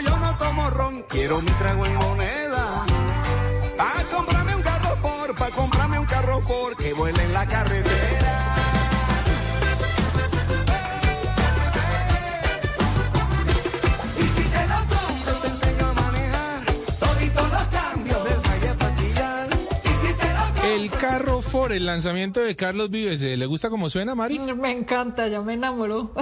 [0.00, 2.84] yo no tomo ron, quiero mi trago en moneda.
[3.76, 8.67] Pa' comprarme un carro Ford, pa' comprarme un carro Ford que vuele en la carretera.
[21.50, 23.36] Ford, el lanzamiento de Carlos Vives, ¿eh?
[23.36, 24.38] ¿le gusta cómo suena, Mari?
[24.38, 26.12] Me encanta, ya me enamoró.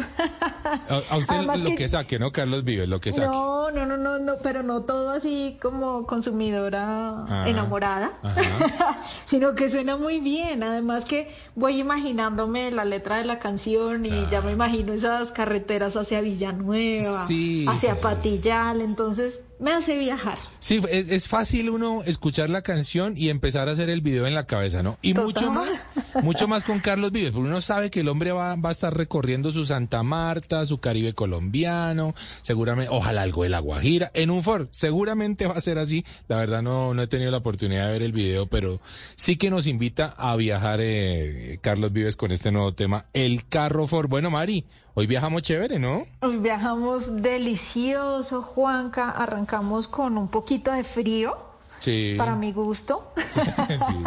[0.89, 2.31] A, a usted Además lo que- que saque, ¿no?
[2.31, 3.27] Carlos Vives, lo que saque.
[3.29, 9.01] No, no, no, no, no, pero no todo así como consumidora Ajá, enamorada, ajá.
[9.25, 10.63] sino que suena muy bien.
[10.63, 15.97] Además que voy imaginándome la letra de la canción y ya me imagino esas carreteras
[15.97, 18.01] hacia Villanueva, Sí, hacia sí.
[18.03, 20.39] Patillal, entonces me hace viajar.
[20.59, 24.35] Sí, es, es fácil uno escuchar la canción y empezar a hacer el video en
[24.35, 24.99] la cabeza, ¿no?
[25.03, 25.27] Y Total.
[25.27, 25.87] mucho más,
[26.23, 28.97] mucho más con Carlos Vives, porque uno sabe que el hombre va, va a estar
[28.97, 34.43] recorriendo su Santa Marta, su Caribe colombiano, seguramente, ojalá algo de La Guajira, en un
[34.43, 36.05] Ford, seguramente va a ser así.
[36.29, 38.81] La verdad no, no he tenido la oportunidad de ver el video, pero
[39.15, 43.87] sí que nos invita a viajar eh, Carlos Vives con este nuevo tema, el carro
[43.87, 44.09] Ford.
[44.09, 44.65] Bueno, Mari,
[44.99, 46.07] hoy viajamos chévere, ¿no?
[46.23, 49.11] Hoy Viajamos delicioso, Juanca.
[49.11, 51.37] Arrancamos con un poquito de frío,
[51.79, 52.15] Sí.
[52.17, 53.13] para mi gusto.
[53.69, 53.95] sí.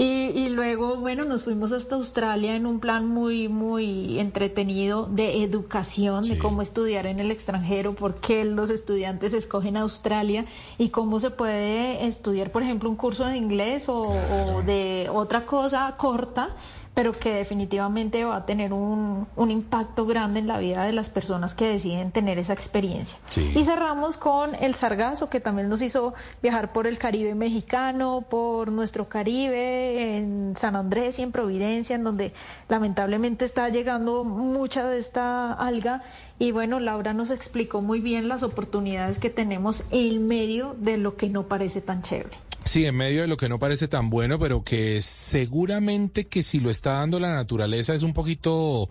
[0.00, 5.42] Y, y luego, bueno, nos fuimos hasta Australia en un plan muy, muy entretenido de
[5.42, 6.34] educación, Sí.
[6.34, 10.44] de cómo estudiar en el extranjero, por qué los estudiantes escogen Australia
[10.78, 15.44] y cómo se puede estudiar, por ejemplo, un curso de inglés o, o de otra
[15.46, 16.50] cosa corta
[16.98, 21.10] pero que definitivamente va a tener un, un impacto grande en la vida de las
[21.10, 23.20] personas que deciden tener esa experiencia.
[23.28, 23.52] Sí.
[23.54, 28.72] Y cerramos con el Sargazo, que también nos hizo viajar por el Caribe mexicano, por
[28.72, 32.32] nuestro Caribe, en San Andrés y en Providencia, en donde
[32.68, 36.02] lamentablemente está llegando mucha de esta alga.
[36.40, 41.16] Y bueno, Laura nos explicó muy bien las oportunidades que tenemos en medio de lo
[41.16, 42.36] que no parece tan chévere.
[42.68, 46.60] Sí, en medio de lo que no parece tan bueno, pero que seguramente que si
[46.60, 48.90] lo está dando la naturaleza es un poquito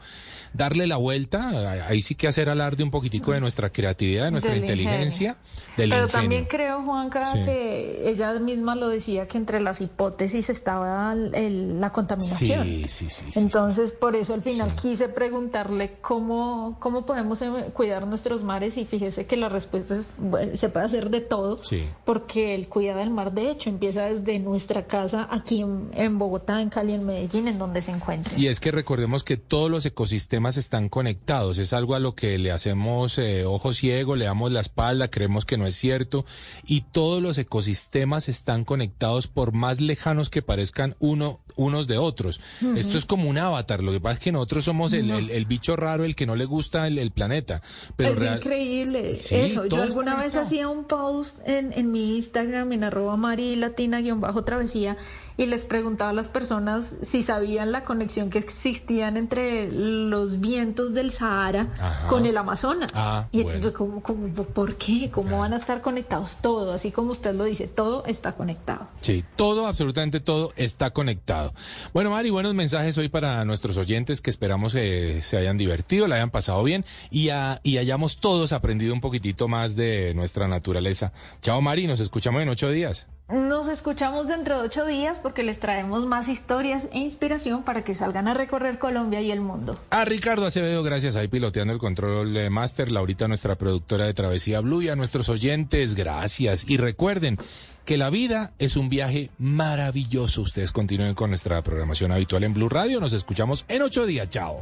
[0.53, 1.85] darle la vuelta.
[1.88, 5.38] Ahí sí que hacer alarde un poquitico de nuestra creatividad, de nuestra Del inteligencia,
[5.77, 6.07] del Pero ingenio.
[6.21, 7.43] también creo, Juanca, Sí.
[7.45, 12.63] que ella misma lo decía, que entre las hipótesis estaba el- la contaminación.
[12.65, 13.25] Sí, sí, sí.
[13.31, 18.77] sí, Entonces, por eso al final quise preguntarle cómo, cómo podemos eh, cuidar nuestros mares
[18.77, 21.83] y fíjese que la respuesta es, bueno, se puede hacer de todo, Sí.
[22.05, 26.61] porque el cuidado del mar, de hecho, empieza desde nuestra casa aquí en, en Bogotá,
[26.61, 28.38] en Cali, en Medellín, en donde se encuentre.
[28.39, 31.57] Y es que recordemos que todos los ecosistemas están conectados.
[31.57, 35.45] Es algo a lo que le hacemos eh, ojo ciego, le damos la espalda, creemos
[35.45, 36.25] que no es cierto.
[36.66, 42.39] Y todos los ecosistemas están conectados por más lejanos que parezcan uno, unos de otros.
[42.75, 43.81] Esto es como un avatar.
[43.83, 46.35] Lo que pasa es que nosotros somos el, el- el bicho raro, el que no
[46.35, 47.61] le gusta el, el planeta.
[47.95, 49.66] Pero es real- increíble Sí, eso.
[49.66, 54.97] Yo alguna vez hacía un post en, en mi Instagram, en arroba marilatina-travesía,
[55.39, 60.95] y les preguntaba a las personas si sabían la conexión que existían entre los vientos
[60.95, 62.07] del Sahara Ajá.
[62.07, 62.89] con el Amazonas.
[62.95, 63.71] Ah, y bueno.
[63.71, 65.11] ¿cómo, cómo, ¿por qué?
[65.11, 66.37] ¿Cómo van a estar conectados?
[66.41, 68.87] Todo, así como usted lo dice, todo está conectado.
[69.01, 71.53] Sí, todo, absolutamente todo está conectado.
[71.93, 76.15] Bueno, Mari, buenos mensajes hoy para nuestros oyentes que esperamos que se hayan divertido, la
[76.15, 81.13] hayan pasado bien y, a- y hayamos todos aprendido un poquitito más de nuestra naturaleza.
[81.43, 83.05] Chao, Mari, nos escuchamos en ocho días.
[83.29, 87.93] Nos escuchamos dentro de ocho días porque les traemos más historias e inspiración para que
[87.93, 89.77] salgan a recorrer Colombia y el mundo.
[89.89, 94.61] A Ricardo Acevedo, gracias ahí piloteando el control de Master, Laurita, nuestra productora de Travesía
[94.61, 96.63] Blue y a nuestros oyentes, gracias.
[96.69, 97.38] Y recuerden
[97.83, 100.41] que la vida es un viaje maravilloso.
[100.41, 103.01] Ustedes continúen con nuestra programación habitual en Blue Radio.
[103.01, 104.29] Nos escuchamos en ocho días.
[104.29, 104.61] Chao.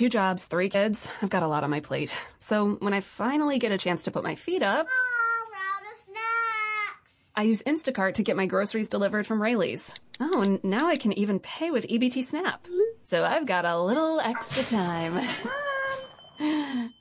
[0.00, 2.16] Two jobs, three kids, I've got a lot on my plate.
[2.38, 5.98] So when I finally get a chance to put my feet up, Oh, out of
[6.00, 7.30] snacks.
[7.36, 9.94] I use Instacart to get my groceries delivered from Rayleigh's.
[10.18, 12.66] Oh, and now I can even pay with EBT Snap.
[13.04, 15.20] So I've got a little extra time.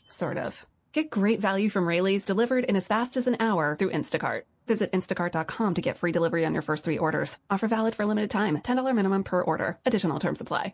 [0.05, 0.65] sort of.
[0.91, 4.41] Get great value from Rayleigh's delivered in as fast as an hour through Instacart.
[4.67, 7.37] Visit instacart.com to get free delivery on your first three orders.
[7.49, 8.57] Offer valid for limited time.
[8.57, 9.79] $10 minimum per order.
[9.85, 10.73] Additional terms apply.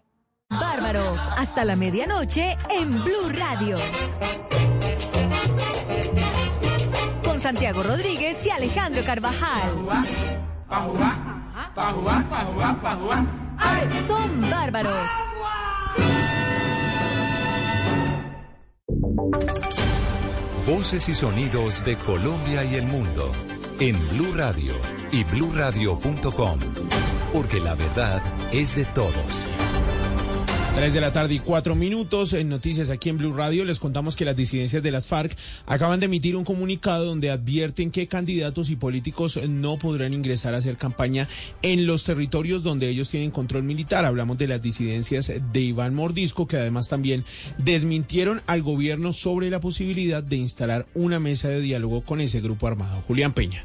[0.49, 3.77] Bárbaro, hasta la medianoche en Blue Radio.
[7.23, 9.71] Con Santiago Rodríguez y Alejandro Carvajal.
[13.97, 15.07] Son bárbaros.
[20.67, 23.31] Voces y sonidos de Colombia y el mundo
[23.79, 24.73] en Blue Radio
[25.11, 26.59] y bluradio.com,
[27.33, 28.21] porque la verdad
[28.51, 29.45] es de todos.
[30.75, 32.33] 3 de la tarde y 4 minutos.
[32.33, 36.01] En noticias aquí en Blue Radio les contamos que las disidencias de las FARC acaban
[36.01, 40.75] de emitir un comunicado donde advierten que candidatos y políticos no podrán ingresar a hacer
[40.75, 41.29] campaña
[41.61, 44.03] en los territorios donde ellos tienen control militar.
[44.03, 47.23] Hablamos de las disidencias de Iván Mordisco, que además también
[47.57, 52.67] desmintieron al gobierno sobre la posibilidad de instalar una mesa de diálogo con ese grupo
[52.67, 53.01] armado.
[53.07, 53.63] Julián Peña.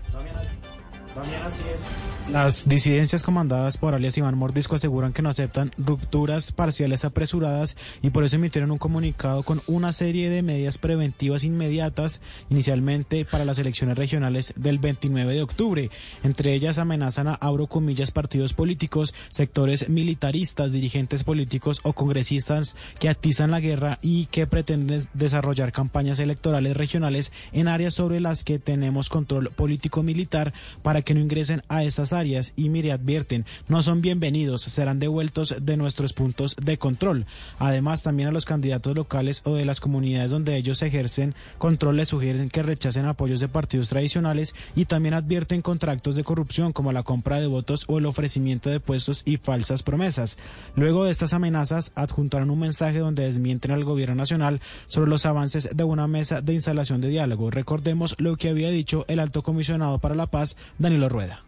[1.14, 1.88] También así es.
[2.32, 8.10] Las disidencias comandadas por alias Iván Mordisco aseguran que no aceptan rupturas parciales apresuradas y
[8.10, 13.58] por eso emitieron un comunicado con una serie de medidas preventivas inmediatas, inicialmente para las
[13.58, 15.90] elecciones regionales del 29 de octubre.
[16.22, 23.08] Entre ellas amenazan a, abro comillas, partidos políticos, sectores militaristas, dirigentes políticos o congresistas que
[23.08, 28.60] atizan la guerra y que pretenden desarrollar campañas electorales regionales en áreas sobre las que
[28.60, 30.52] tenemos control político-militar
[30.82, 35.54] para que no ingresen a esas áreas y mire advierten, no son bienvenidos, serán devueltos
[35.60, 37.26] de nuestros puntos de control.
[37.58, 42.08] Además, también a los candidatos locales o de las comunidades donde ellos ejercen control les
[42.08, 47.02] sugieren que rechacen apoyos de partidos tradicionales y también advierten contratos de corrupción como la
[47.02, 50.38] compra de votos o el ofrecimiento de puestos y falsas promesas.
[50.76, 55.70] Luego de estas amenazas, adjuntaron un mensaje donde desmienten al gobierno nacional sobre los avances
[55.74, 57.50] de una mesa de instalación de diálogo.
[57.50, 60.56] Recordemos lo que había dicho el alto comisionado para la paz,
[60.90, 61.40] Danilo Rueda.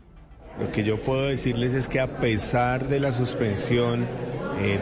[0.61, 4.06] Lo que yo puedo decirles es que a pesar de la suspensión
[4.61, 4.79] eh,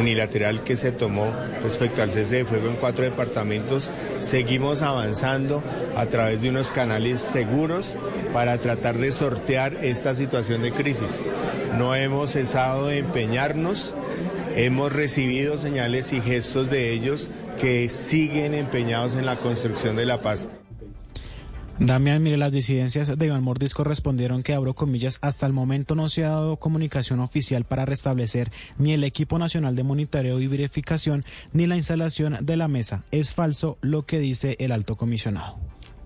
[0.00, 1.30] unilateral que se tomó
[1.62, 5.62] respecto al cese de fuego en cuatro departamentos, seguimos avanzando
[5.94, 7.96] a través de unos canales seguros
[8.32, 11.22] para tratar de sortear esta situación de crisis.
[11.76, 13.94] No hemos cesado de empeñarnos,
[14.54, 17.28] hemos recibido señales y gestos de ellos
[17.60, 20.48] que siguen empeñados en la construcción de la paz.
[21.78, 26.08] Damián, mire, las disidencias de Iván Mordisco respondieron que, abro comillas, hasta el momento no
[26.08, 31.22] se ha dado comunicación oficial para restablecer ni el equipo nacional de monitoreo y verificación
[31.52, 33.04] ni la instalación de la mesa.
[33.10, 35.58] Es falso lo que dice el alto comisionado.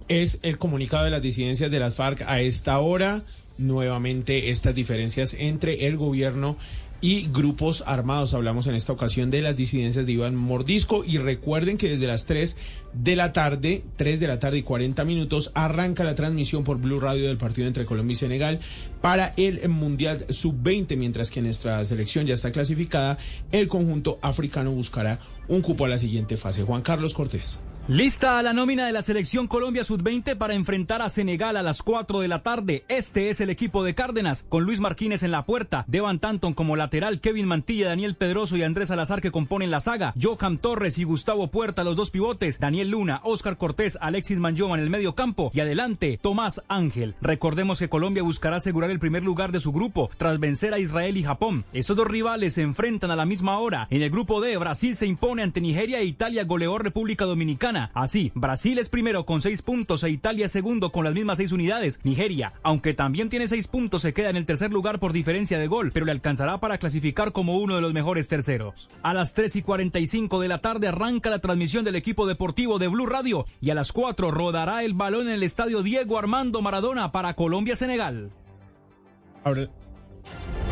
[0.08, 3.23] Es el comunicado de las disidencias de las FARC a esta hora.
[3.56, 6.56] Nuevamente estas diferencias entre el gobierno
[7.00, 8.35] y grupos armados.
[8.35, 12.26] Hablamos en esta ocasión de las disidencias de Iván Mordisco y recuerden que desde las
[12.26, 12.56] 3
[12.93, 17.00] de la tarde, 3 de la tarde y 40 minutos, arranca la transmisión por Blue
[17.00, 18.61] Radio del partido entre Colombia y Senegal
[19.00, 23.19] para el Mundial Sub-20, mientras que nuestra selección ya está clasificada,
[23.52, 26.62] el conjunto africano buscará un cupo a la siguiente fase.
[26.62, 27.61] Juan Carlos Cortés.
[27.90, 32.20] Lista la nómina de la selección Colombia Sub-20 para enfrentar a Senegal a las 4
[32.20, 32.84] de la tarde.
[32.87, 36.76] Este es el equipo de Cárdenas, con Luis Marquínez en la puerta, Devan Tanton como
[36.76, 41.02] lateral, Kevin Mantilla, Daniel Pedroso y Andrés Salazar que componen la saga, Johan Torres y
[41.02, 45.50] Gustavo Puerta los dos pivotes, Daniel Luna, Oscar Cortés, Alexis Manjoma en el medio campo
[45.52, 47.16] y adelante Tomás Ángel.
[47.20, 51.16] Recordemos que Colombia buscará asegurar el primer lugar de su grupo tras vencer a Israel
[51.16, 51.64] y Japón.
[51.72, 53.88] Estos dos rivales se enfrentan a la misma hora.
[53.90, 57.79] En el grupo D, Brasil se impone ante Nigeria e Italia goleó República Dominicana.
[57.94, 62.00] Así, Brasil es primero con seis puntos e Italia segundo con las mismas seis unidades.
[62.04, 65.66] Nigeria, aunque también tiene seis puntos, se queda en el tercer lugar por diferencia de
[65.66, 68.88] gol, pero le alcanzará para clasificar como uno de los mejores terceros.
[69.02, 72.88] A las 3 y 45 de la tarde arranca la transmisión del equipo deportivo de
[72.88, 77.12] Blue Radio y a las 4 rodará el balón en el estadio Diego Armando Maradona
[77.12, 78.30] para Colombia-Senegal.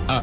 [0.07, 0.23] Ah,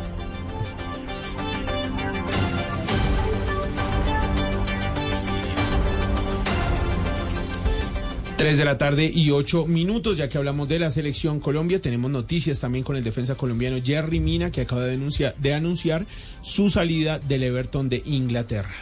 [8.38, 12.12] 3 de la tarde y 8 minutos, ya que hablamos de la selección Colombia, tenemos
[12.12, 16.06] noticias también con el defensa colombiano Jerry Mina, que acaba de, denunciar, de anunciar
[16.42, 18.76] su salida del Everton de Inglaterra.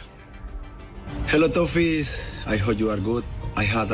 [1.32, 3.22] Hello Toffees, I hope you are good.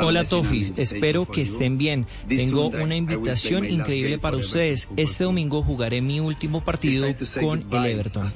[0.01, 2.07] Hola Tofis, espero que estén bien.
[2.27, 4.89] Tengo una invitación increíble para ustedes.
[4.97, 7.07] Este domingo jugaré mi último partido
[7.39, 8.31] con el Everton.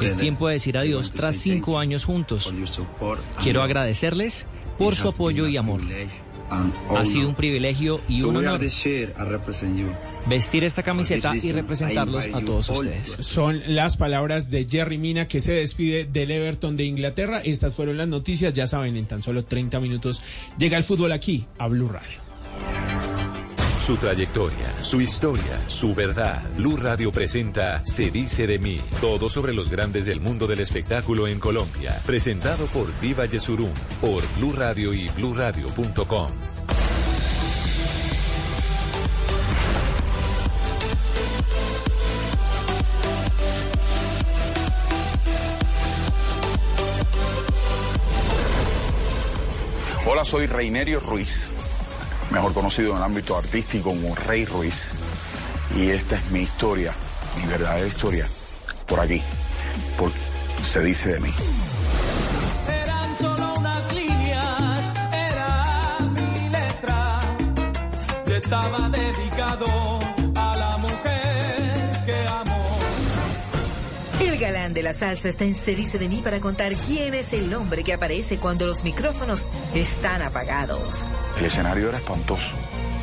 [0.00, 2.52] Es tiempo de decir adiós tras cinco años juntos.
[3.42, 4.46] Quiero agradecerles
[4.80, 5.82] por su apoyo y amor.
[6.88, 8.60] Ha sido un privilegio y un honor
[10.26, 13.18] vestir esta camiseta y representarlos a todos ustedes.
[13.20, 17.40] Son las palabras de Jerry Mina que se despide del Everton de Inglaterra.
[17.44, 18.54] Estas fueron las noticias.
[18.54, 20.22] Ya saben, en tan solo 30 minutos
[20.58, 22.29] llega el fútbol aquí a Blue Radio.
[23.90, 26.48] Su trayectoria, su historia, su verdad.
[26.54, 28.80] Blue Radio presenta Se dice de mí.
[29.00, 32.00] Todo sobre los grandes del mundo del espectáculo en Colombia.
[32.06, 36.30] Presentado por Diva Yesurum, por Blue Radio y BlueRadio.com.
[50.06, 51.50] Hola, soy Reinerio Ruiz
[52.30, 54.92] mejor conocido en el ámbito artístico como Rey Ruiz.
[55.76, 56.92] Y esta es mi historia,
[57.40, 58.26] mi verdadera historia,
[58.86, 59.22] por aquí,
[59.96, 60.18] porque
[60.62, 61.32] se dice de mí.
[62.68, 63.50] Eran solo
[74.80, 77.84] de la salsa está en Se dice de mí para contar quién es el hombre
[77.84, 81.04] que aparece cuando los micrófonos están apagados.
[81.36, 82.52] El escenario era espantoso.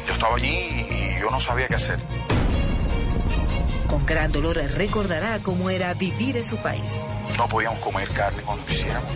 [0.07, 1.99] Yo estaba allí y yo no sabía qué hacer.
[3.85, 7.05] Con gran dolor recordará cómo era vivir en su país.
[7.37, 9.11] No podíamos comer carne cuando quisiéramos.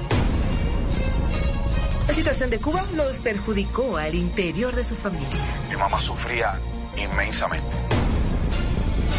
[2.07, 5.29] La situación de Cuba los perjudicó al interior de su familia.
[5.67, 6.59] Mi mamá sufría
[6.95, 7.75] inmensamente.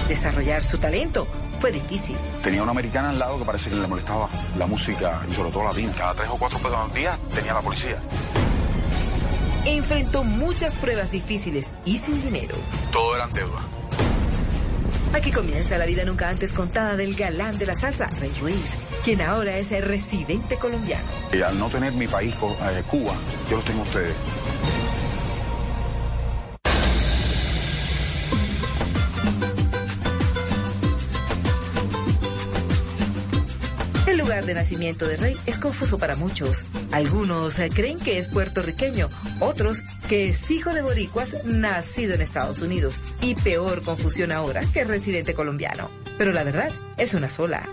[0.06, 1.26] Desarrollar su talento
[1.62, 2.16] fue difícil.
[2.42, 4.28] Tenía una americana al lado que parece que le molestaba
[4.58, 5.92] la música y sobre todo latina.
[5.96, 7.98] Cada tres o cuatro pesos al día tenía la policía.
[9.64, 12.56] Enfrentó muchas pruebas difíciles y sin dinero.
[12.90, 13.62] Todo eran deudas.
[15.14, 19.22] Aquí comienza la vida nunca antes contada del galán de la salsa, Rey Ruiz, quien
[19.22, 21.04] ahora es el residente colombiano.
[21.32, 23.12] Y al no tener mi país, eh, Cuba,
[23.48, 24.16] yo los tengo a ustedes.
[34.22, 36.64] Lugar de nacimiento de Rey es confuso para muchos.
[36.92, 39.10] Algunos eh, creen que es puertorriqueño,
[39.40, 44.82] otros que es hijo de boricuas nacido en Estados Unidos y peor confusión ahora que
[44.82, 45.90] es residente colombiano.
[46.18, 47.68] Pero la verdad es una sola.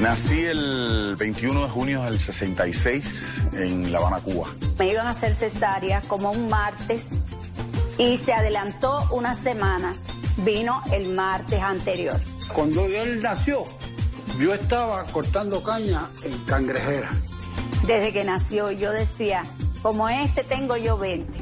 [0.00, 4.48] Nací el 21 de junio del 66 en La Habana, Cuba.
[4.78, 7.10] Me iban a hacer cesárea como un martes
[7.98, 9.92] y se adelantó una semana.
[10.38, 12.18] Vino el martes anterior.
[12.52, 13.64] Cuando él nació,
[14.38, 17.10] yo estaba cortando caña en cangrejera.
[17.86, 19.44] Desde que nació yo decía,
[19.82, 21.38] como este tengo yo 20.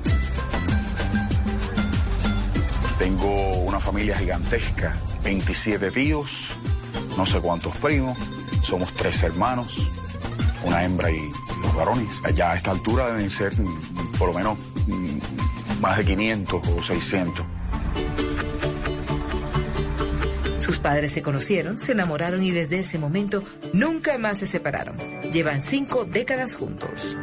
[2.98, 6.50] Tengo una familia gigantesca, 27 tíos,
[7.16, 8.18] no sé cuántos primos,
[8.62, 9.90] somos tres hermanos,
[10.64, 11.30] una hembra y
[11.62, 12.08] los varones.
[12.34, 16.82] Ya a esta altura deben ser mm, por lo menos mm, más de 500 o
[16.82, 17.46] 600.
[20.70, 24.96] Sus padres se conocieron, se enamoraron y desde ese momento nunca más se separaron.
[25.32, 27.16] Llevan cinco décadas juntos.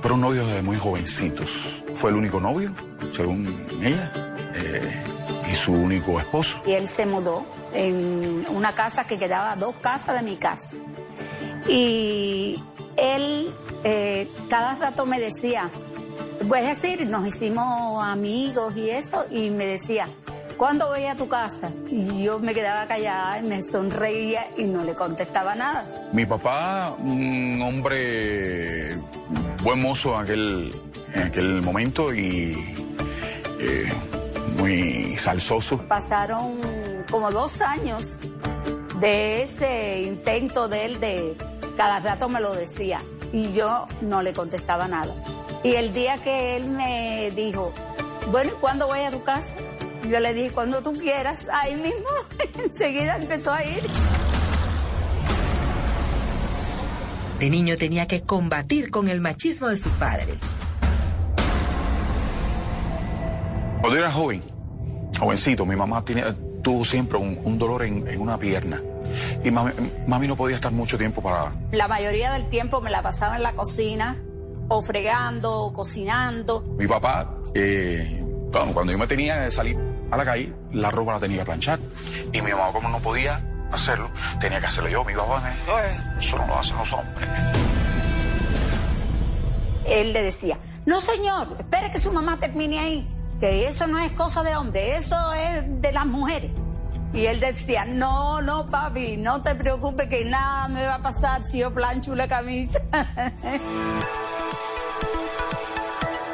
[0.00, 1.82] Fueron novios desde muy jovencitos.
[1.96, 2.72] Fue el único novio,
[3.10, 5.02] según ella, eh,
[5.50, 6.62] y su único esposo.
[6.64, 10.76] Y él se mudó en una casa que quedaba a dos casas de mi casa.
[11.66, 12.62] Y
[12.96, 15.68] él eh, cada rato me decía,
[16.46, 20.08] pues es decir, nos hicimos amigos y eso, y me decía,
[20.56, 21.70] ¿cuándo voy a tu casa?
[21.90, 25.84] Y yo me quedaba callada y me sonreía y no le contestaba nada.
[26.12, 28.96] Mi papá, un hombre
[29.62, 30.80] buen mozo en aquel,
[31.12, 32.54] en aquel momento y
[33.60, 33.92] eh,
[34.58, 35.78] muy salsoso.
[35.88, 36.60] Pasaron
[37.10, 38.18] como dos años
[39.00, 41.36] de ese intento de él de
[41.76, 45.14] cada rato me lo decía y yo no le contestaba nada.
[45.62, 47.72] Y el día que él me dijo,
[48.30, 49.48] bueno, ¿y cuándo voy a tu casa?
[50.08, 52.08] Yo le dije, cuando tú quieras, ahí mismo,
[52.62, 53.82] enseguida empezó a ir.
[57.38, 60.34] De niño tenía que combatir con el machismo de su padre.
[63.80, 64.42] Cuando yo era joven,
[65.18, 68.82] jovencito, mi mamá tenía, tuvo siempre un, un dolor en, en, una pierna.
[69.42, 69.72] Y mami,
[70.06, 71.52] mami, no podía estar mucho tiempo para...
[71.72, 74.22] La mayoría del tiempo me la pasaba en la cocina,
[74.68, 76.62] o fregando, o cocinando.
[76.78, 81.12] Mi papá, eh, cuando, cuando yo me tenía que salir a la calle, la ropa
[81.12, 81.78] la tenía que planchar.
[82.32, 83.40] Y mi mamá, como no podía
[83.72, 85.04] hacerlo, tenía que hacerlo yo.
[85.04, 85.78] Mi papá me dijo,
[86.18, 87.28] eso no lo hacen los hombres.
[89.86, 93.08] Él le decía, no señor, espere que su mamá termine ahí,
[93.40, 96.50] que eso no es cosa de hombre, eso es de las mujeres.
[97.12, 101.44] Y él decía, no, no, papi, no te preocupes que nada me va a pasar
[101.44, 102.80] si yo plancho la camisa.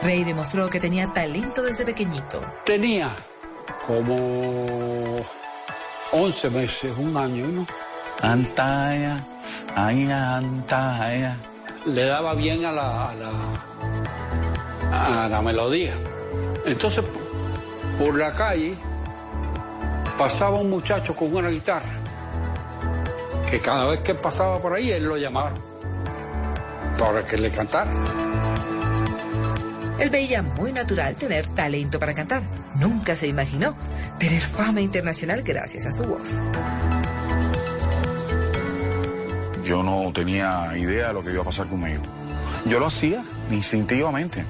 [0.02, 2.40] Rey demostró que tenía talento desde pequeñito.
[2.64, 3.14] Tenía
[3.87, 5.17] como
[6.12, 7.67] 11 meses, un año, ¿no?
[8.23, 9.17] Antaya,
[9.75, 11.37] ay, antaya.
[11.87, 13.31] Le daba bien a la, a la,
[15.25, 15.95] a la melodía.
[16.67, 17.05] Entonces,
[17.99, 18.75] por la calle
[20.19, 22.00] pasaba un muchacho con una guitarra,
[23.50, 25.53] que cada vez que pasaba por ahí él lo llamaba
[26.99, 27.91] para que le cantara.
[30.00, 32.42] Él veía muy natural tener talento para cantar.
[32.75, 33.76] Nunca se imaginó
[34.19, 36.42] tener fama internacional gracias a su voz.
[39.71, 42.02] yo no tenía idea de lo que iba a pasar conmigo.
[42.66, 44.45] Yo lo hacía instintivamente.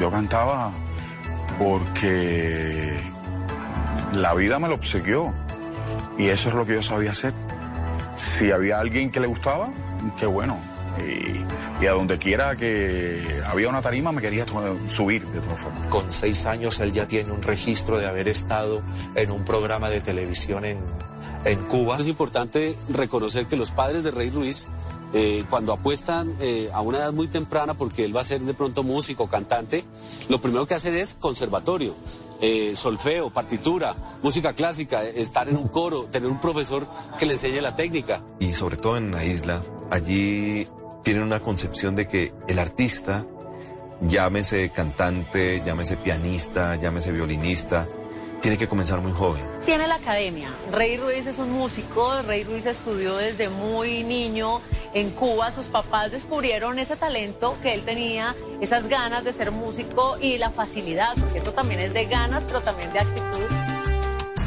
[0.00, 0.72] Yo cantaba
[1.58, 2.98] porque
[4.14, 5.34] la vida me lo obsequió
[6.16, 7.34] y eso es lo que yo sabía hacer.
[8.16, 9.68] Si había alguien que le gustaba,
[10.18, 10.56] qué bueno.
[11.00, 15.60] Y, y a donde quiera que había una tarima me quería to- subir de todas
[15.60, 15.86] formas.
[15.88, 18.82] Con seis años él ya tiene un registro de haber estado
[19.14, 20.78] en un programa de televisión en,
[21.44, 21.96] en Cuba.
[21.98, 24.68] Es importante reconocer que los padres de Rey Ruiz,
[25.12, 28.54] eh, cuando apuestan eh, a una edad muy temprana, porque él va a ser de
[28.54, 29.84] pronto músico, cantante,
[30.28, 31.94] lo primero que hacen es conservatorio,
[32.40, 36.86] eh, solfeo, partitura, música clásica, estar en un coro, tener un profesor
[37.18, 38.22] que le enseñe la técnica.
[38.40, 40.66] y sobre todo en la isla, allí
[41.04, 43.24] tienen una concepción de que el artista,
[44.00, 47.86] llámese cantante, llámese pianista, llámese violinista,
[48.40, 49.42] tiene que comenzar muy joven.
[49.64, 50.48] Tiene la academia.
[50.72, 52.10] Rey Ruiz es un músico.
[52.26, 54.60] Rey Ruiz estudió desde muy niño
[54.92, 55.52] en Cuba.
[55.52, 60.50] Sus papás descubrieron ese talento que él tenía, esas ganas de ser músico y la
[60.50, 63.63] facilidad, porque eso también es de ganas, pero también de actitud.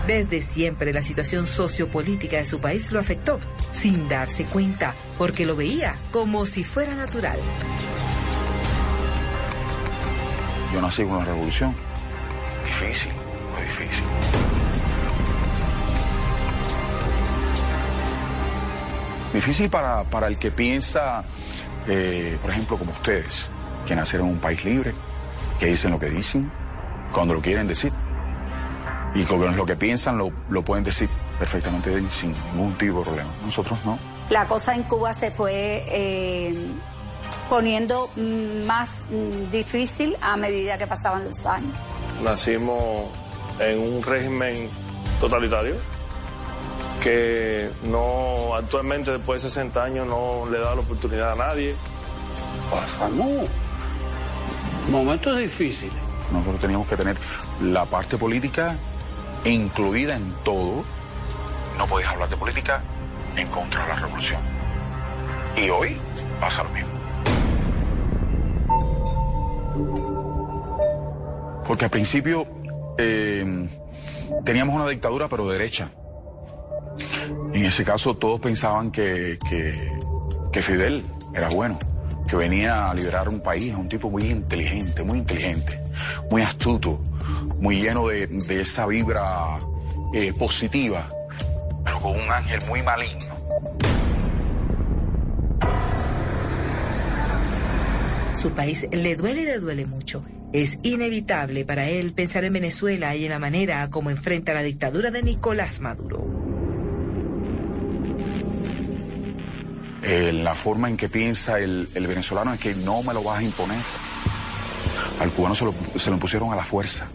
[0.08, 3.42] Desde siempre la situación sociopolítica de su país lo afectó,
[3.74, 7.38] sin darse cuenta, porque lo veía como si fuera natural.
[10.74, 11.76] Yo nací con una revolución.
[12.66, 13.12] Difícil,
[13.54, 14.06] muy difícil.
[19.34, 21.26] Difícil para, para el que piensa,
[21.86, 23.50] eh, por ejemplo, como ustedes,
[23.86, 24.94] que nacieron en un país libre,
[25.60, 26.50] que dicen lo que dicen,
[27.12, 27.92] cuando lo quieren decir.
[29.16, 31.10] Y con lo que piensan lo, lo pueden decir
[31.40, 33.30] perfectamente sin ningún tipo de problema.
[33.46, 33.98] Nosotros no.
[34.30, 36.68] La cosa en Cuba se fue eh,
[37.50, 38.10] poniendo
[38.66, 41.74] más mm, difícil a medida que pasaban los años.
[42.24, 43.06] Nacimos
[43.60, 44.70] en un régimen
[45.20, 45.76] totalitario
[47.02, 51.76] que no actualmente después de 60 años no le da la oportunidad a nadie.
[52.70, 53.48] Pasamos
[54.92, 55.96] momentos difíciles.
[56.32, 57.18] Nosotros teníamos que tener
[57.62, 58.76] la parte política
[59.52, 60.84] incluida en todo.
[61.78, 62.82] No podías hablar de política
[63.36, 64.42] en contra de la revolución.
[65.56, 65.98] Y hoy
[66.40, 66.90] pasa lo mismo.
[71.66, 72.48] Porque al principio
[72.98, 73.68] eh,
[74.44, 75.90] teníamos una dictadura pero derecha.
[77.54, 79.92] En ese caso todos pensaban que, que,
[80.52, 81.78] que Fidel era bueno,
[82.28, 85.80] que venía a liberar un país, un tipo muy inteligente, muy inteligente,
[86.30, 87.00] muy astuto,
[87.60, 89.60] muy lleno de, de esa vibra
[90.14, 91.10] eh, positiva,
[91.84, 93.36] pero con un ángel muy maligno.
[98.36, 100.24] Su país le duele y le duele mucho.
[100.54, 105.12] Es inevitable para él pensar en Venezuela y en la manera como enfrenta la dictadura
[105.12, 106.26] de Nicolás Maduro.
[110.04, 113.40] Eh, la forma en que piensa el, el venezolano es que no me lo vas
[113.40, 113.80] a imponer.
[115.20, 117.08] Al cubano se lo, se lo impusieron a la fuerza.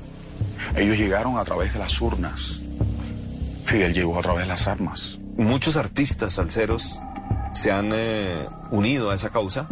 [0.77, 2.61] Ellos llegaron a través de las urnas.
[3.65, 5.19] Fidel llegó a través de las armas.
[5.37, 7.01] Muchos artistas salseros
[7.55, 9.69] se han eh, unido a esa causa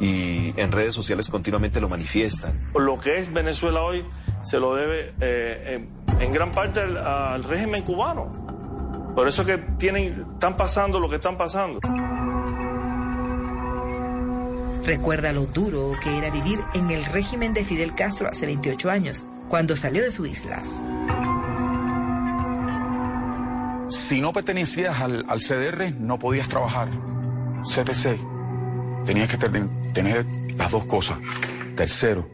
[0.00, 2.70] y en redes sociales continuamente lo manifiestan.
[2.74, 4.04] Lo que es Venezuela hoy
[4.42, 9.12] se lo debe eh, en, en gran parte al, al régimen cubano.
[9.14, 11.80] Por eso que tienen, están pasando lo que están pasando.
[14.84, 19.26] Recuerda lo duro que era vivir en el régimen de Fidel Castro hace 28 años,
[19.50, 20.62] cuando salió de su isla.
[23.88, 26.88] Si no pertenecías al, CDR, no podías trabajar.
[27.64, 28.16] CTC.
[29.04, 30.24] Tenías que ten- tener
[30.56, 31.18] las dos cosas.
[31.74, 32.28] Tercero,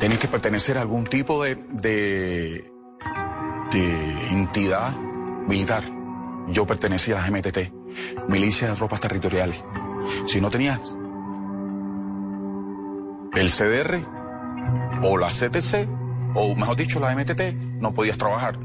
[0.00, 2.64] tenías que pertenecer a algún tipo de,
[4.30, 4.96] entidad
[5.46, 5.84] militar.
[6.48, 7.72] Yo pertenecía a la MTT,
[8.28, 9.64] Milicia de Tropas Territoriales.
[10.26, 10.80] Si no tenías
[13.34, 14.23] el CDR
[15.06, 15.86] o la CTC,
[16.34, 18.58] o mejor dicho, la MTT, no podías trabajar.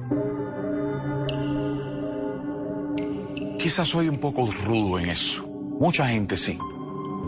[3.59, 5.45] Quizás soy un poco rudo en eso.
[5.45, 6.57] Mucha gente sí.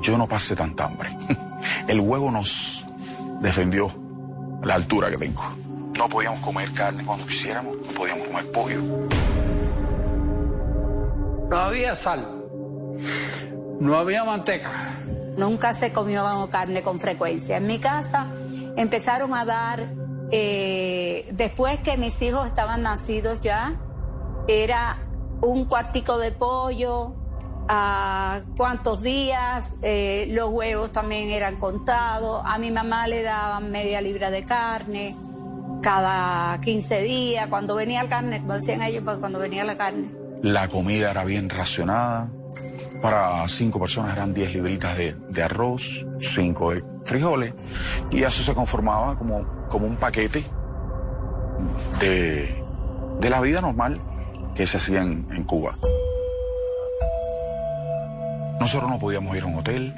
[0.01, 1.15] Yo no pasé tanta hambre.
[1.87, 2.85] El huevo nos
[3.41, 3.91] defendió
[4.63, 5.43] a la altura que tengo.
[5.97, 8.81] No podíamos comer carne cuando quisiéramos, no podíamos comer pollo.
[11.49, 12.45] No había sal.
[13.81, 14.71] No había manteca.
[15.35, 17.57] Nunca se comió carne con frecuencia.
[17.57, 18.31] En mi casa
[18.77, 19.93] empezaron a dar,
[20.31, 23.79] eh, después que mis hijos estaban nacidos ya,
[24.47, 24.97] era
[25.41, 27.15] un cuartico de pollo,
[27.67, 34.01] a cuántos días, eh, los huevos también eran contados, a mi mamá le daban media
[34.01, 35.15] libra de carne
[35.81, 40.11] cada 15 días, cuando venía la carne, como decían ellos, pues cuando venía la carne.
[40.41, 42.29] La comida era bien racionada.
[43.01, 47.53] Para cinco personas eran 10 libritas de, de arroz, 5 de frijoles,
[48.11, 50.43] y eso se conformaba como, como un paquete
[51.99, 52.63] de,
[53.19, 53.99] de la vida normal
[54.53, 55.77] que se hacía en, en Cuba.
[58.59, 59.93] Nosotros no podíamos ir a un hotel,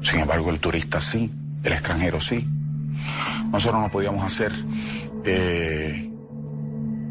[0.00, 1.32] sin embargo el turista sí,
[1.64, 2.46] el extranjero sí.
[3.50, 4.52] Nosotros no podíamos hacer
[5.24, 6.10] eh,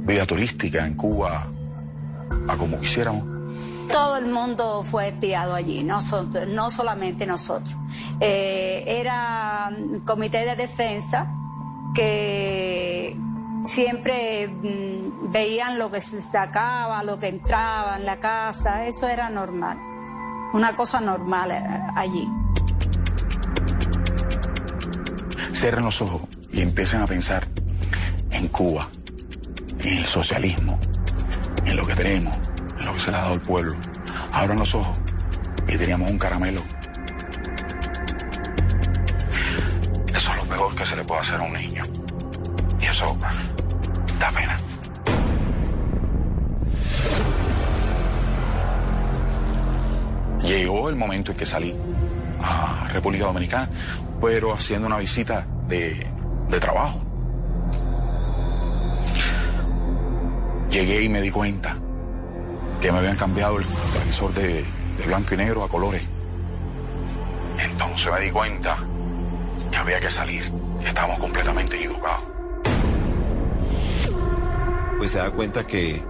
[0.06, 1.48] vida turística en Cuba
[2.48, 3.31] a como quisiéramos.
[3.91, 5.99] Todo el mundo fue espiado allí, no,
[6.47, 7.75] no solamente nosotros.
[8.19, 11.27] Eh, era un comité de defensa
[11.93, 13.17] que
[13.65, 19.30] siempre mm, veían lo que se sacaba, lo que entraba en la casa, eso era
[19.30, 19.77] normal,
[20.54, 21.63] una cosa normal eh,
[21.95, 22.27] allí.
[25.54, 27.47] Cierren los ojos y empiecen a pensar
[28.32, 28.88] en Cuba,
[29.80, 30.80] en el socialismo,
[31.65, 32.50] en lo que tenemos, en
[32.86, 33.76] lo que se le ha dado al pueblo.
[34.32, 34.98] Abran los ojos
[35.67, 36.62] y teníamos un caramelo.
[40.13, 41.84] Eso es lo mejor que se le puede hacer a un niño.
[42.80, 43.17] Y eso
[44.20, 44.58] da pena.
[50.41, 51.76] Llegó el momento en que salí
[52.41, 53.70] a República Dominicana,
[54.20, 56.06] pero haciendo una visita de,
[56.50, 57.00] de trabajo.
[60.70, 61.78] Llegué y me di cuenta
[62.82, 64.65] que me habían cambiado el televisor de,
[64.98, 66.02] de blanco y negro a colores.
[67.60, 68.78] Entonces me di cuenta
[69.70, 72.24] que había que salir, que estábamos completamente equivocados.
[74.98, 76.02] Pues se da cuenta que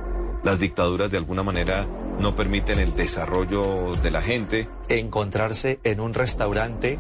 [0.44, 1.86] las dictaduras de alguna manera
[2.20, 4.68] no permiten el desarrollo de la gente.
[4.88, 7.00] Encontrarse en un restaurante,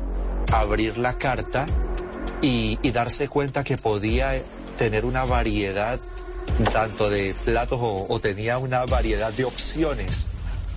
[0.52, 1.66] abrir la carta
[2.42, 4.42] y, y darse cuenta que podía
[4.78, 6.00] tener una variedad
[6.74, 10.28] tanto de platos o, o tenía una variedad de opciones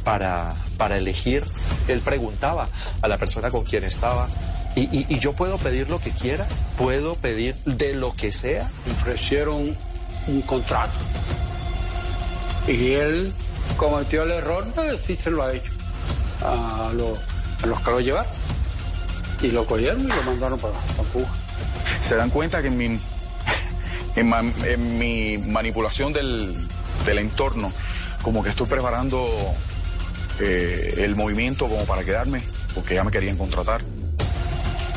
[0.05, 1.45] para, para elegir.
[1.89, 2.69] Él preguntaba
[3.03, 4.29] a la persona con quien estaba,
[4.77, 6.47] ¿y, y, y yo puedo pedir lo que quiera?
[6.79, 8.71] ¿Puedo pedir de lo que sea?
[8.87, 9.77] Me ofrecieron
[10.27, 10.93] un contrato.
[12.67, 13.33] Y él
[13.77, 15.69] cometió el error de decírselo a ellos,
[16.43, 17.19] a, lo-
[17.63, 18.33] a los que lo llevaron.
[19.43, 21.27] Y lo cogieron y lo mandaron para, para Cuba.
[22.01, 22.99] Se dan cuenta que en mi,
[24.16, 26.55] en mi manipulación del,
[27.05, 27.72] del entorno,
[28.22, 29.27] como que estoy preparando
[30.40, 32.42] eh, el movimiento como para quedarme,
[32.74, 33.83] porque ya me querían contratar.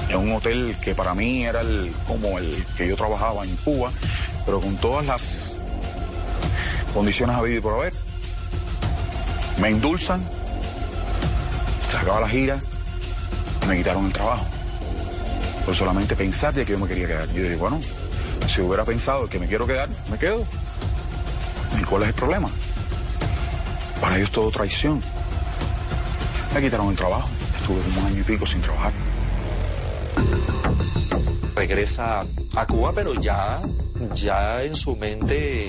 [0.09, 3.91] En un hotel que para mí era el, como el que yo trabajaba en Cuba,
[4.45, 5.53] pero con todas las
[6.93, 7.93] condiciones habidas y por haber.
[9.59, 10.23] Me indulzan,
[11.91, 12.59] se acaba la gira,
[13.67, 14.45] me quitaron el trabajo
[15.65, 17.27] por solamente pensar de que yo me quería quedar.
[17.33, 17.81] Yo dije, bueno,
[18.47, 20.45] si hubiera pensado que me quiero quedar, me quedo.
[21.79, 22.49] ¿Y cuál es el problema?
[24.01, 25.01] Para ellos todo traición.
[26.53, 27.27] Me quitaron el trabajo.
[27.59, 28.93] Estuve un año y pico sin trabajar.
[31.55, 32.23] regresa
[32.55, 33.59] a Cuba, pero ya,
[34.13, 35.67] ya en su mente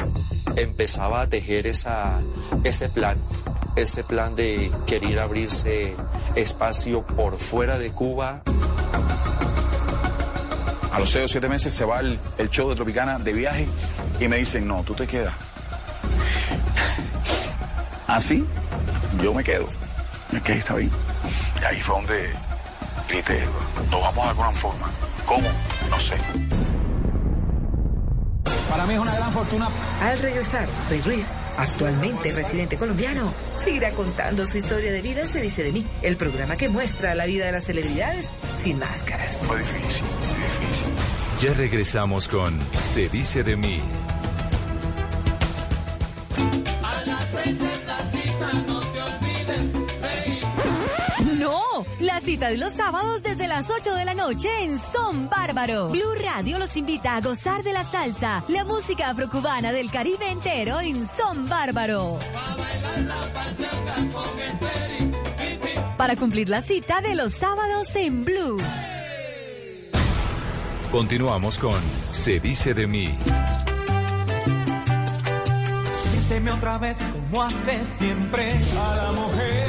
[0.57, 2.21] empezaba a tejer esa,
[2.63, 3.17] ese plan,
[3.75, 5.97] ese plan de querer abrirse
[6.37, 8.43] espacio por fuera de Cuba.
[10.99, 13.69] A los seis o siete meses se va el, el show de Tropicana de viaje
[14.19, 15.33] y me dicen, no, tú te quedas.
[18.09, 18.45] Así,
[19.23, 19.69] yo me quedo.
[20.33, 20.91] Me quedé, está bien.
[21.63, 22.31] Y ahí fue donde
[23.09, 23.41] grité,
[23.93, 24.91] nos vamos de alguna forma.
[25.25, 25.49] ¿Cómo?
[25.89, 26.17] No sé.
[28.69, 29.69] Para mí es una gran fortuna.
[30.03, 35.63] Al regresar, Rey Ruiz, actualmente residente colombiano, seguirá contando su historia de vida Se dice
[35.63, 39.45] de mí, el programa que muestra la vida de las celebridades sin máscaras.
[39.47, 40.05] Fue difícil,
[41.41, 43.81] Ya regresamos con Se dice de mí.
[46.83, 49.73] A las seis es la cita, no te olvides.
[51.39, 55.91] No, la cita de los sábados desde las 8 de la noche en Son Bárbaro.
[55.91, 60.81] Blue Radio los invita a gozar de la salsa, la música afrocubana del Caribe entero
[60.81, 62.19] en Son Bárbaro.
[65.97, 68.59] Para cumplir la cita de los sábados en Blue.
[70.91, 73.15] Continuamos con Se dice de mí.
[76.59, 79.67] Otra vez como hace siempre a la mujer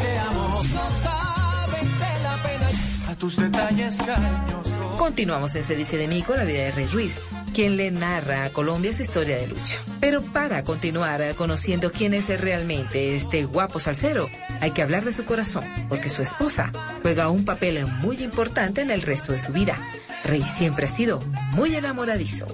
[0.00, 0.62] que amo.
[0.62, 4.96] No sabes de la pena a tus detalles cariñosos.
[4.96, 7.20] Continuamos en Se dice de mí con la vida de Rey Ruiz,
[7.52, 9.76] quien le narra a Colombia su historia de lucha.
[10.00, 14.28] Pero para continuar conociendo quién es realmente este guapo salsero,
[14.60, 16.72] hay que hablar de su corazón, porque su esposa
[17.02, 19.76] juega un papel muy importante en el resto de su vida.
[20.24, 21.20] Rey siempre ha sido
[21.52, 22.46] muy enamoradizo.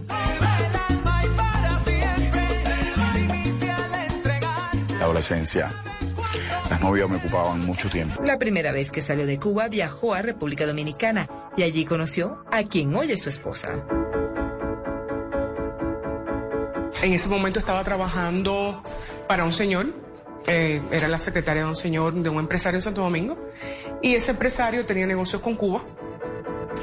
[4.99, 5.71] La adolescencia
[6.69, 8.23] Las novias me ocupaban mucho tiempo.
[8.25, 12.65] La primera vez que salió de Cuba viajó a República Dominicana y allí conoció a
[12.65, 13.85] quien hoy es su esposa.
[17.03, 18.83] En ese momento estaba trabajando
[19.27, 19.87] para un señor,
[20.47, 23.39] eh, era la secretaria de un señor, de un empresario en Santo Domingo,
[24.03, 25.83] y ese empresario tenía negocios con Cuba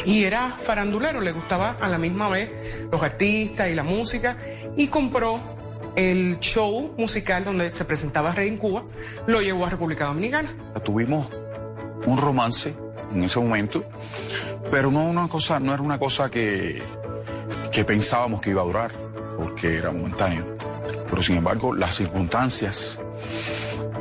[0.05, 2.51] y era farandulero, le gustaba a la misma vez
[2.91, 4.37] los artistas y la música,
[4.75, 5.39] y compró
[5.95, 8.83] el show musical donde se presentaba Rey en Cuba,
[9.25, 10.53] lo llevó a República Dominicana.
[10.83, 11.29] Tuvimos
[12.05, 12.73] un romance
[13.13, 13.83] en ese momento,
[14.69, 16.81] pero no, una cosa, no era una cosa que,
[17.71, 18.91] que pensábamos que iba a durar,
[19.37, 20.45] porque era momentáneo.
[21.09, 22.99] Pero sin embargo, las circunstancias,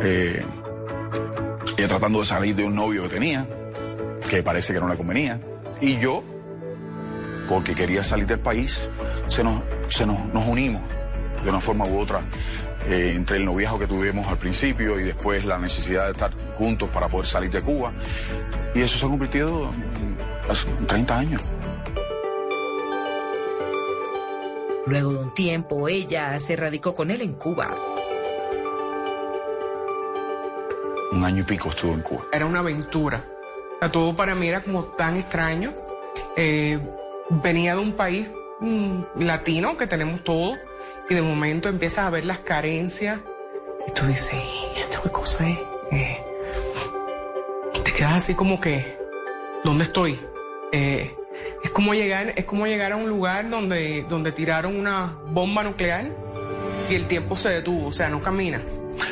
[0.02, 0.44] eh,
[1.88, 3.46] tratando de salir de un novio que tenía,
[4.28, 5.40] que parece que no le convenía,
[5.80, 6.22] y yo,
[7.48, 8.90] porque quería salir del país,
[9.28, 10.82] se nos, se nos, nos unimos
[11.42, 12.22] de una forma u otra
[12.88, 16.88] eh, entre el noviazgo que tuvimos al principio y después la necesidad de estar juntos
[16.90, 17.92] para poder salir de Cuba.
[18.74, 20.16] Y eso se ha convertido en
[20.48, 21.42] hace 30 años.
[24.86, 27.74] Luego de un tiempo, ella se radicó con él en Cuba.
[31.10, 32.24] Un año y pico estuvo en Cuba.
[32.32, 33.24] Era una aventura.
[33.80, 35.72] Sea, todo para mí era como tan extraño.
[36.36, 36.78] Eh,
[37.28, 40.54] venía de un país mm, latino que tenemos todo
[41.08, 43.20] y de momento empiezas a ver las carencias
[43.86, 44.34] y tú dices,
[44.76, 45.58] "¿Y ¿esto qué cosa es?
[45.92, 46.18] Eh,
[47.84, 48.96] te quedas así como que,
[49.64, 50.18] ¿dónde estoy?
[50.72, 51.14] Eh,
[51.62, 56.10] es como llegar, es como llegar a un lugar donde, donde tiraron una bomba nuclear
[56.90, 58.60] y el tiempo se detuvo, o sea, no camina.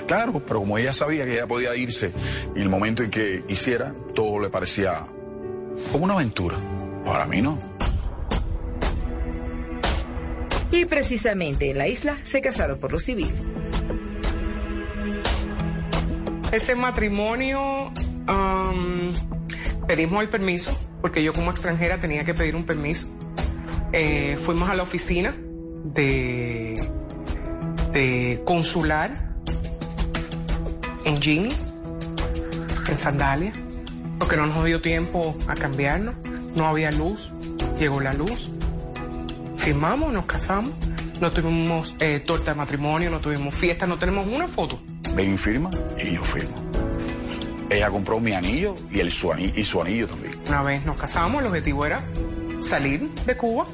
[0.06, 2.10] Claro, pero como ella sabía que ella podía irse
[2.54, 3.94] en el momento en que quisiera,
[4.34, 5.04] todo le parecía
[5.92, 6.56] como una aventura.
[7.04, 7.56] Para mí no.
[10.72, 13.32] Y precisamente en la isla se casaron por lo civil.
[16.50, 17.92] Ese matrimonio,
[19.86, 23.16] pedimos el permiso, porque yo como extranjera tenía que pedir un permiso.
[23.92, 25.36] Eh, fuimos a la oficina
[25.84, 26.88] de,
[27.92, 29.36] de consular
[31.04, 31.48] en jean,
[32.88, 33.52] en sandalia,
[34.24, 36.14] porque no nos dio tiempo a cambiarnos,
[36.54, 37.30] no había luz,
[37.78, 38.48] llegó la luz,
[39.58, 40.72] firmamos, nos casamos,
[41.20, 44.80] no tuvimos eh, torta de matrimonio, no tuvimos fiesta, no tenemos una foto.
[45.14, 45.68] Ven y firma
[46.02, 46.54] y yo firmo.
[47.68, 50.40] Ella compró mi anillo y, el, su, anillo, y su anillo también.
[50.48, 52.02] Una vez nos casamos, el objetivo era
[52.60, 53.66] salir de Cuba.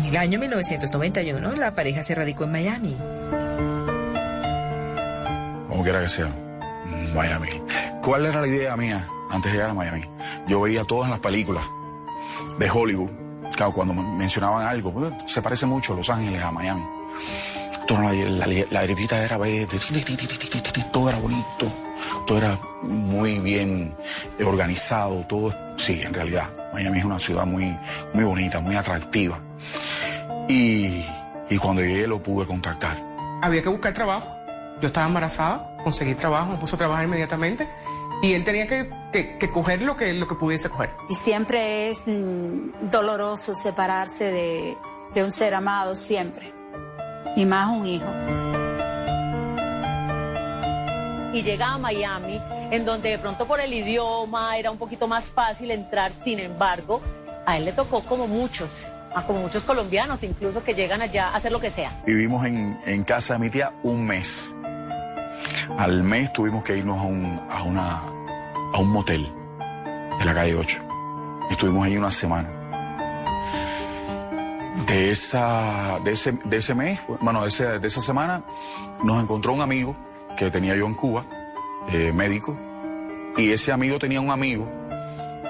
[0.00, 2.96] En el año 1991, la pareja se radicó en Miami.
[5.68, 6.30] Como quiera que sea,
[7.14, 7.62] Miami.
[8.02, 10.04] ¿Cuál era la idea mía antes de llegar a Miami?
[10.46, 11.64] Yo veía todas las películas
[12.58, 13.10] de Hollywood.
[13.54, 16.82] Claro, cuando mencionaban algo, pues, se parece mucho Los Ángeles a Miami.
[18.70, 19.68] La, era verde,
[20.90, 21.66] todo era bonito,
[22.26, 23.94] todo era muy bien
[24.42, 27.76] organizado, todo, sí, en realidad, Miami es una ciudad muy,
[28.14, 29.38] muy bonita, muy atractiva.
[30.48, 31.04] Y,
[31.50, 32.96] y cuando llegué lo pude contactar.
[33.42, 34.26] Había que buscar trabajo.
[34.80, 37.68] Yo estaba embarazada, conseguí trabajo, me puse a trabajar inmediatamente
[38.22, 40.90] y él tenía que, que, que coger lo que, lo que pudiese coger.
[41.08, 44.76] Y siempre es mm, doloroso separarse de,
[45.14, 46.52] de un ser amado, siempre.
[47.36, 48.06] Y más un hijo.
[51.32, 52.40] y llega a Miami,
[52.70, 57.00] en donde de pronto por el idioma era un poquito más fácil entrar, sin embargo,
[57.46, 61.36] a él le tocó como muchos, a como muchos colombianos incluso que llegan allá a
[61.36, 61.90] hacer lo que sea.
[62.06, 64.54] Vivimos en, en casa de mi tía un mes.
[65.78, 68.02] Al mes tuvimos que irnos a un, a una,
[68.72, 69.32] a un motel
[70.18, 70.82] de la calle 8.
[71.50, 72.48] Estuvimos ahí una semana.
[74.86, 78.42] De, esa, de, ese, de ese mes, bueno, de, de esa semana,
[79.04, 79.96] nos encontró un amigo
[80.36, 81.24] que tenía yo en Cuba,
[81.88, 82.56] eh, médico,
[83.36, 84.68] y ese amigo tenía un amigo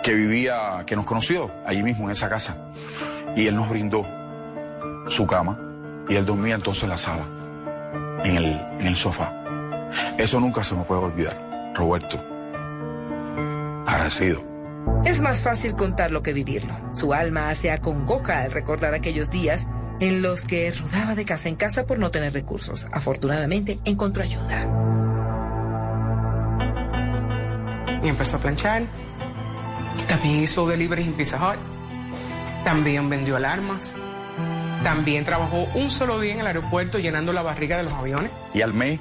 [0.02, 2.56] que vivía, que nos conoció allí mismo en esa casa,
[3.36, 4.06] y él nos brindó
[5.08, 5.58] su cama,
[6.08, 7.24] y él dormía entonces en la sala,
[8.24, 8.44] en el,
[8.80, 9.41] en el sofá.
[10.18, 12.18] Eso nunca se me puede olvidar, Roberto.
[13.86, 14.52] Agradecido.
[15.04, 16.74] Es más fácil contarlo que vivirlo.
[16.94, 19.66] Su alma se acongoja al recordar aquellos días
[20.00, 22.86] en los que rodaba de casa en casa por no tener recursos.
[22.92, 24.66] Afortunadamente encontró ayuda.
[28.02, 28.82] Y empezó a planchar.
[30.08, 31.58] También hizo deliveries en Pizza Hut.
[32.64, 33.94] También vendió alarmas.
[34.82, 38.30] También trabajó un solo día en el aeropuerto llenando la barriga de los aviones.
[38.54, 38.98] Y al mes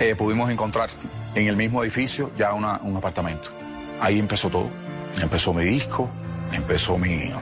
[0.00, 0.90] eh, pudimos encontrar
[1.34, 3.50] en el mismo edificio ya una- un apartamento.
[4.00, 4.68] Ahí empezó todo.
[5.20, 6.08] Empezó mi disco,
[6.52, 7.32] empezó mi...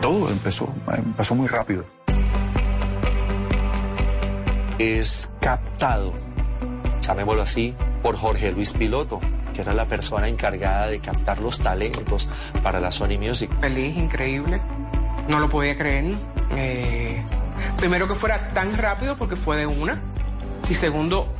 [0.00, 1.84] Todo empezó, empezó muy rápido.
[4.78, 6.12] es captado,
[7.00, 9.20] llamémoslo así, por Jorge Luis Piloto,
[9.54, 12.28] que era la persona encargada de captar los talentos
[12.62, 13.50] para la Sony Music.
[13.60, 14.60] Feliz, increíble,
[15.28, 16.16] no lo podía creer.
[16.56, 17.22] Eh,
[17.78, 20.00] primero que fuera tan rápido porque fue de una
[20.68, 21.32] y segundo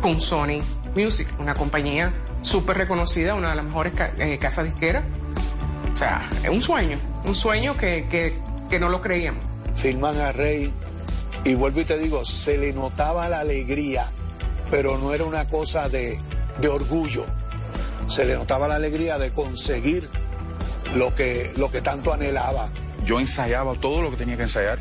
[0.00, 0.62] con Sony
[0.94, 5.04] Music, una compañía súper reconocida, una de las mejores ca eh, casas disqueras.
[5.92, 9.42] O sea, es un sueño, un sueño que, que, que no lo creíamos.
[9.74, 10.72] Filman a Rey
[11.44, 14.06] y vuelvo y te digo, se le notaba la alegría,
[14.70, 16.20] pero no era una cosa de,
[16.60, 17.26] de orgullo.
[18.06, 20.08] Se le notaba la alegría de conseguir
[20.94, 22.68] lo que, lo que tanto anhelaba.
[23.04, 24.78] Yo ensayaba todo lo que tenía que ensayar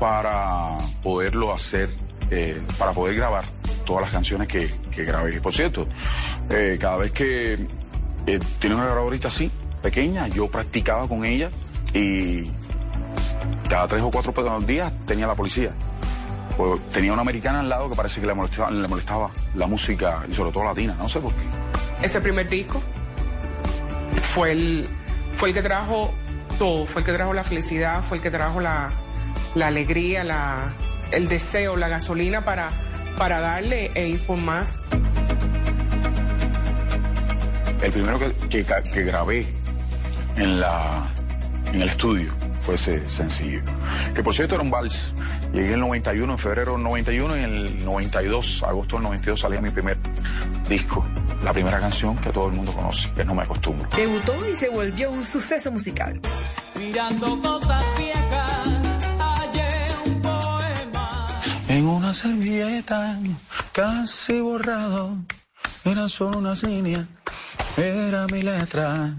[0.00, 1.90] para poderlo hacer,
[2.30, 3.44] eh, para poder grabar
[3.86, 5.40] todas las canciones que, que grabé.
[5.40, 5.86] Por cierto,
[6.50, 7.54] eh, cada vez que
[8.26, 11.48] eh, tenía una grabadorita así, pequeña, yo practicaba con ella
[11.94, 12.50] y
[13.70, 15.70] cada tres o cuatro días tenía la policía.
[16.56, 20.24] Pues tenía una americana al lado que parece que le molestaba, le molestaba la música,
[20.28, 21.42] y sobre todo latina, no sé por qué.
[22.02, 22.82] Ese primer disco
[24.22, 24.88] fue el,
[25.36, 26.12] fue el que trajo
[26.58, 28.90] todo, fue el que trajo la felicidad, fue el que trajo la,
[29.54, 30.74] la alegría, la,
[31.10, 32.70] el deseo, la gasolina para,
[33.16, 34.82] para darle e ir por más.
[37.82, 39.46] El primero que, que, que grabé
[40.36, 41.06] en, la,
[41.72, 43.60] en el estudio fue ese sencillo.
[44.14, 45.14] Que por cierto era un vals.
[45.52, 49.40] Llegué en el 91, en febrero del 91 y en el 92, agosto del 92
[49.40, 49.96] salía mi primer
[50.68, 51.06] disco.
[51.44, 53.88] La primera canción que todo el mundo conoce, que No me acostumbro.
[53.96, 56.20] Debutó y se volvió un suceso musical.
[56.78, 58.65] Mirando cosas viejas,
[61.86, 63.16] En una servilleta,
[63.70, 65.18] casi borrado,
[65.84, 67.06] era solo unas líneas,
[67.76, 69.14] era mi letra.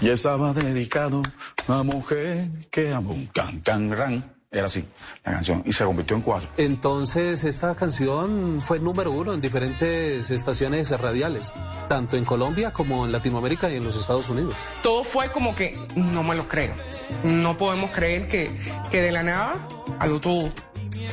[0.00, 1.22] Y estaba dedicado
[1.66, 4.32] a mujer que amo un can, can, ran.
[4.48, 4.84] Era así,
[5.24, 6.48] la canción, y se convirtió en cuatro.
[6.56, 11.52] Entonces, esta canción fue número uno en diferentes estaciones radiales,
[11.88, 14.54] tanto en Colombia como en Latinoamérica y en los Estados Unidos.
[14.84, 16.76] Todo fue como que, no me lo creo.
[17.24, 18.56] No podemos creer que,
[18.92, 19.66] que de la nada
[19.98, 20.52] a lo todo.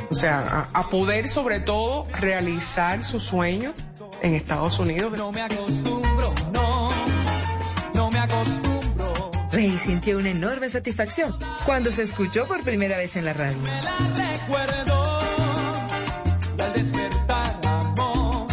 [0.09, 3.75] O sea, a, a poder sobre todo realizar sus sueños
[4.21, 5.13] en Estados Unidos.
[5.17, 6.89] No me acostumbro, no,
[7.93, 9.31] no me acostumbro.
[9.51, 13.57] Rey sintió una enorme satisfacción cuando se escuchó por primera vez en la radio.
[14.15, 15.19] Recuerdo
[16.57, 18.47] y al despertar amor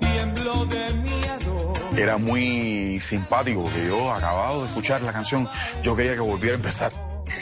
[0.00, 1.72] tiemblo de miedo.
[1.96, 5.48] Era muy simpático que yo, acabado de escuchar la canción,
[5.82, 6.92] yo quería que volviera a empezar.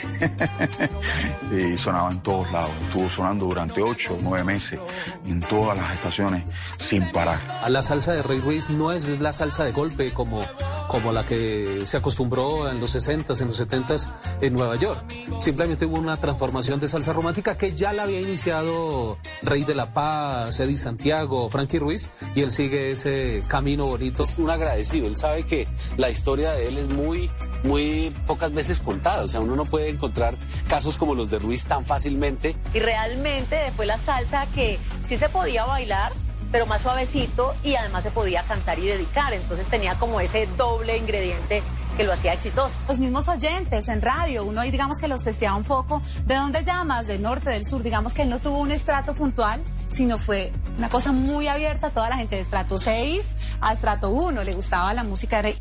[1.51, 2.71] y sonaba en todos lados.
[2.87, 4.79] Estuvo sonando durante ocho o nueve meses
[5.25, 6.43] en todas las estaciones
[6.77, 7.39] sin parar.
[7.69, 10.41] La salsa de Rey Ruiz no es la salsa de golpe como,
[10.87, 14.09] como la que se acostumbró en los 60s, en los 70s
[14.41, 15.03] en Nueva York.
[15.39, 19.93] Simplemente hubo una transformación de salsa romántica que ya la había iniciado Rey de la
[19.93, 24.23] Paz, Eddie Santiago, Frankie Ruiz, y él sigue ese camino bonito.
[24.23, 27.31] Es un agradecido, él sabe que la historia de él es muy,
[27.63, 30.35] muy pocas veces contada, o sea, uno no puede encontrar
[30.67, 32.55] casos como los de Ruiz tan fácilmente.
[32.73, 36.11] Y realmente fue la salsa que sí se podía bailar,
[36.51, 39.33] pero más suavecito y además se podía cantar y dedicar.
[39.33, 41.63] Entonces tenía como ese doble ingrediente
[41.97, 42.77] que lo hacía exitoso.
[42.87, 46.01] Los mismos oyentes en radio, uno ahí digamos que los testeaba un poco.
[46.25, 47.07] ¿De dónde llamas?
[47.07, 47.83] ¿Del norte, del sur?
[47.83, 51.89] Digamos que él no tuvo un estrato puntual, sino fue una cosa muy abierta a
[51.91, 53.23] toda la gente de estrato 6
[53.61, 54.43] a estrato 1.
[54.43, 55.57] Le gustaba la música de Rey.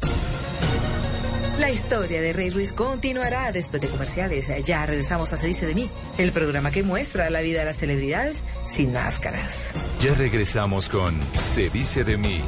[1.60, 4.48] La historia de Rey Ruiz continuará después de comerciales.
[4.64, 7.76] Ya regresamos a Se dice de mí, el programa que muestra la vida de las
[7.76, 9.70] celebridades sin máscaras.
[10.00, 12.40] Ya regresamos con Se dice de mí.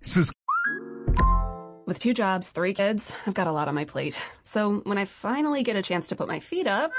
[0.00, 0.32] Sus
[1.86, 4.18] With two jobs, three kids, I've got a lot on my plate.
[4.44, 6.90] So when I finally get a chance to put my feet up,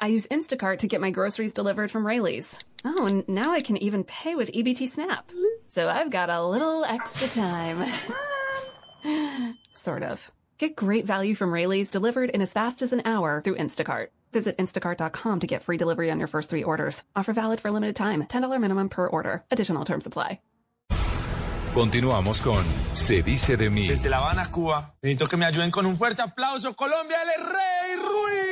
[0.00, 2.58] I use Instacart to get my groceries delivered from Rayleigh's.
[2.84, 5.30] Oh, and now I can even pay with EBT Snap.
[5.68, 7.84] So I've got a little extra time.
[9.72, 10.30] sort of.
[10.58, 14.08] Get great value from Rayleigh's delivered in as fast as an hour through Instacart.
[14.32, 17.02] Visit instacart.com to get free delivery on your first three orders.
[17.16, 18.24] Offer valid for a limited time.
[18.24, 19.44] $10 minimum per order.
[19.50, 20.40] Additional terms apply.
[21.74, 23.88] Continuamos con Se dice de mí.
[23.88, 26.74] Desde La Habana, Cuba, necesito que me ayuden con un fuerte aplauso.
[26.74, 28.47] Colombia, el Rey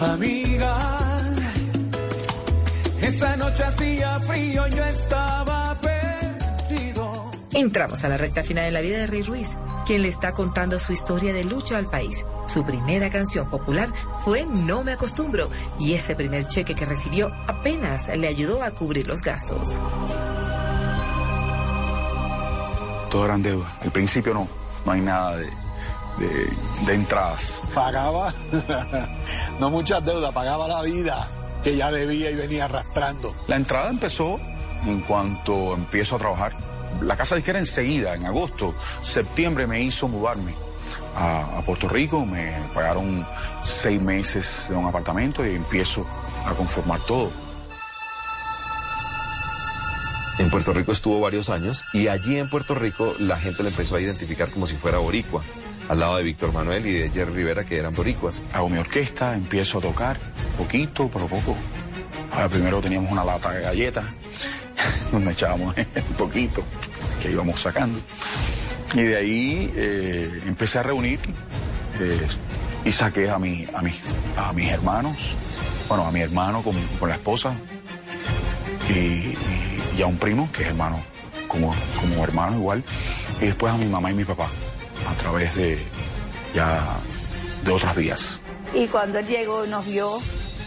[0.00, 0.76] Amiga,
[3.02, 7.30] esa noche hacía frío, yo estaba perdido.
[7.52, 10.78] Entramos a la recta final de la vida de Rey Ruiz, quien le está contando
[10.78, 12.24] su historia de lucha al país.
[12.46, 13.92] Su primera canción popular
[14.24, 19.06] fue No me acostumbro y ese primer cheque que recibió apenas le ayudó a cubrir
[19.06, 19.80] los gastos.
[23.10, 23.70] Todo eran deudas.
[23.82, 24.48] Al principio no,
[24.86, 25.50] no hay nada de,
[26.18, 26.48] de,
[26.86, 27.62] de entradas.
[27.74, 28.34] Pagaba,
[29.60, 31.28] no muchas deudas, pagaba la vida
[31.62, 33.34] que ya debía y venía arrastrando.
[33.46, 34.40] La entrada empezó
[34.86, 36.52] en cuanto empiezo a trabajar.
[37.02, 40.54] La casa disquera enseguida, en agosto, septiembre me hizo mudarme
[41.16, 43.26] a, a Puerto Rico, me pagaron
[43.62, 46.06] seis meses de un apartamento y empiezo
[46.46, 47.30] a conformar todo.
[50.38, 53.96] En Puerto Rico estuvo varios años y allí en Puerto Rico la gente le empezó
[53.96, 55.42] a identificar como si fuera boricua,
[55.90, 58.40] al lado de Víctor Manuel y de Jerry Rivera que eran boricuas.
[58.52, 60.16] Hago mi orquesta, empiezo a tocar,
[60.56, 61.56] poquito, pero poco.
[62.48, 64.04] Primero teníamos una lata de galletas,
[65.12, 65.74] nos echábamos
[66.10, 66.62] un poquito,
[67.20, 67.98] que íbamos sacando.
[68.94, 71.18] Y de ahí eh, empecé a reunir
[72.00, 72.20] eh,
[72.84, 73.92] y saqué a, mi, a, mi,
[74.36, 75.34] a mis hermanos,
[75.88, 77.52] bueno, a mi hermano con, con la esposa
[78.88, 79.36] y, y-
[79.98, 81.02] y a un primo, que es hermano,
[81.48, 82.84] como, como hermano igual,
[83.40, 84.46] y después a mi mamá y mi papá,
[85.10, 85.84] a través de
[86.54, 86.80] ya
[87.64, 88.40] de otras vías.
[88.74, 90.18] Y cuando él llegó y nos vio,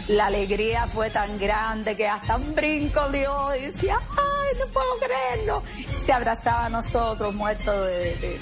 [0.08, 4.98] la alegría fue tan grande que hasta un brinco dio y decía, ay, no puedo
[4.98, 5.62] creerlo.
[6.04, 8.40] Se abrazaba a nosotros, muerto de, de-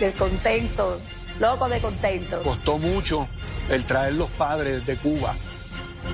[0.00, 1.00] de contento,
[1.40, 2.42] loco de contento.
[2.42, 3.28] Costó mucho
[3.70, 5.34] el traer los padres de Cuba.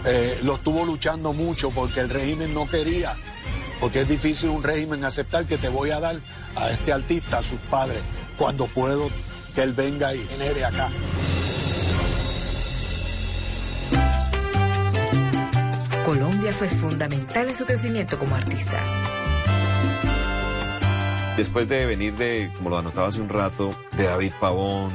[0.05, 3.17] Eh, lo estuvo luchando mucho porque el régimen no quería,
[3.81, 6.21] porque es difícil un régimen aceptar que te voy a dar
[6.55, 8.01] a este artista, a sus padres,
[8.37, 9.09] cuando puedo
[9.55, 10.91] que él venga y genere acá.
[16.05, 18.79] Colombia fue fundamental en su crecimiento como artista.
[21.37, 24.93] Después de venir de, como lo anotaba hace un rato, de David Pavón,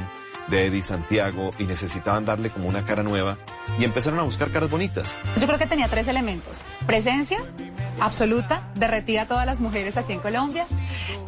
[0.48, 3.36] de Eddie Santiago, y necesitaban darle como una cara nueva,
[3.78, 5.20] y empezaron a buscar caras bonitas.
[5.40, 6.58] Yo creo que tenía tres elementos.
[6.86, 7.38] Presencia
[8.00, 10.66] absoluta, derretida a todas las mujeres aquí en Colombia.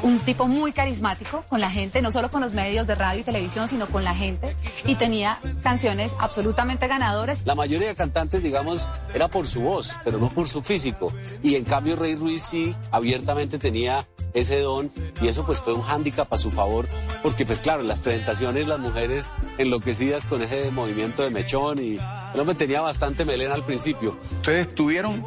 [0.03, 3.25] Un tipo muy carismático con la gente, no solo con los medios de radio y
[3.25, 4.55] televisión, sino con la gente.
[4.87, 7.43] Y tenía canciones absolutamente ganadoras.
[7.45, 11.13] La mayoría de cantantes, digamos, era por su voz, pero no por su físico.
[11.43, 14.91] Y en cambio Rey Ruiz sí abiertamente tenía ese don
[15.21, 16.89] y eso pues fue un hándicap a su favor
[17.23, 21.99] porque pues claro, en las presentaciones las mujeres enloquecidas con ese movimiento de mechón y
[22.35, 24.19] el hombre tenía bastante melena al principio.
[24.39, 25.25] Ustedes tuvieron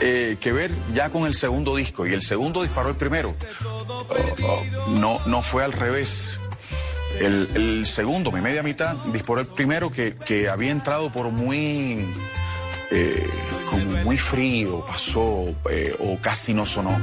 [0.00, 3.32] eh, que ver ya con el segundo disco y el segundo disparó el primero.
[3.64, 6.38] Oh, oh, no, no fue al revés.
[7.18, 12.06] El, el segundo, mi media mitad, disparó el primero que, que había entrado por muy,
[12.90, 13.26] eh,
[13.70, 16.98] como muy frío, pasó eh, o casi no sonó.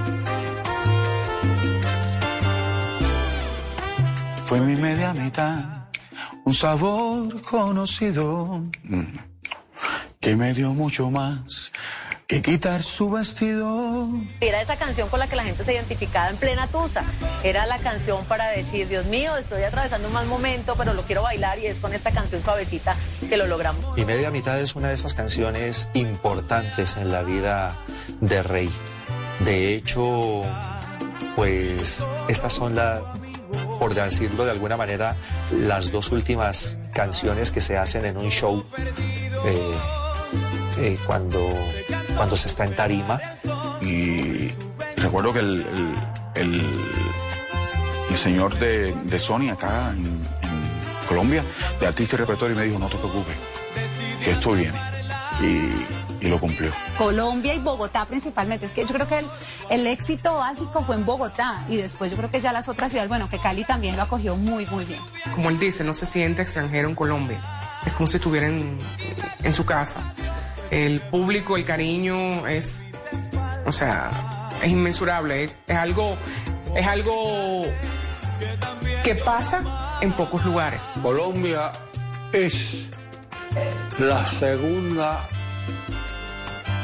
[4.46, 5.88] Fue mi media mitad,
[6.44, 9.04] un sabor conocido mm,
[10.20, 11.72] que me dio mucho más
[12.28, 14.08] que quitar su vestido.
[14.40, 17.04] Era esa canción con la que la gente se identificaba en plena tusa.
[17.44, 21.24] Era la canción para decir, Dios mío, estoy atravesando un mal momento, pero lo quiero
[21.24, 22.96] bailar y es con esta canción suavecita
[23.28, 23.96] que lo logramos.
[23.96, 27.76] Mi media mitad es una de esas canciones importantes en la vida
[28.22, 28.70] de Rey.
[29.40, 30.44] De hecho,
[31.36, 33.02] pues estas son la,
[33.80, 35.16] por decirlo de alguna manera,
[35.52, 38.64] las dos últimas canciones que se hacen en un show
[39.46, 39.74] eh,
[40.78, 41.40] eh, cuando,
[42.16, 43.20] cuando se está en tarima.
[43.82, 44.52] Y
[44.98, 45.66] recuerdo que el,
[46.36, 46.80] el, el-
[48.10, 51.44] el señor de, de Sony acá en, en Colombia,
[51.80, 53.36] de artista y repertorio, me dijo, no te preocupes,
[54.24, 54.80] que esto viene.
[55.42, 56.72] Y, y lo cumplió.
[56.98, 58.68] Colombia y Bogotá principalmente.
[58.68, 59.26] Es que yo creo que el,
[59.72, 63.10] el éxito básico fue en Bogotá y después yo creo que ya las otras ciudades,
[63.10, 65.00] bueno, que Cali también lo acogió muy, muy bien.
[65.34, 67.42] Como él dice, no se siente extranjero en Colombia.
[67.86, 68.78] Es como si estuviera en,
[69.44, 70.14] en su casa.
[70.74, 72.84] El público, el cariño es,
[73.66, 75.44] o sea, es inmensurable.
[75.46, 76.16] Es, es algo,
[76.76, 77.66] es algo
[79.04, 80.80] que pasa en pocos lugares.
[81.02, 81.72] Colombia
[82.32, 82.86] es
[84.00, 85.20] la segunda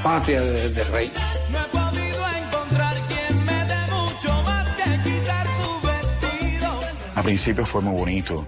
[0.03, 1.11] patria de- del rey.
[1.51, 6.79] No he podido encontrar quien me dé mucho más que quitar su vestido.
[7.15, 8.47] Al principio fue muy bonito,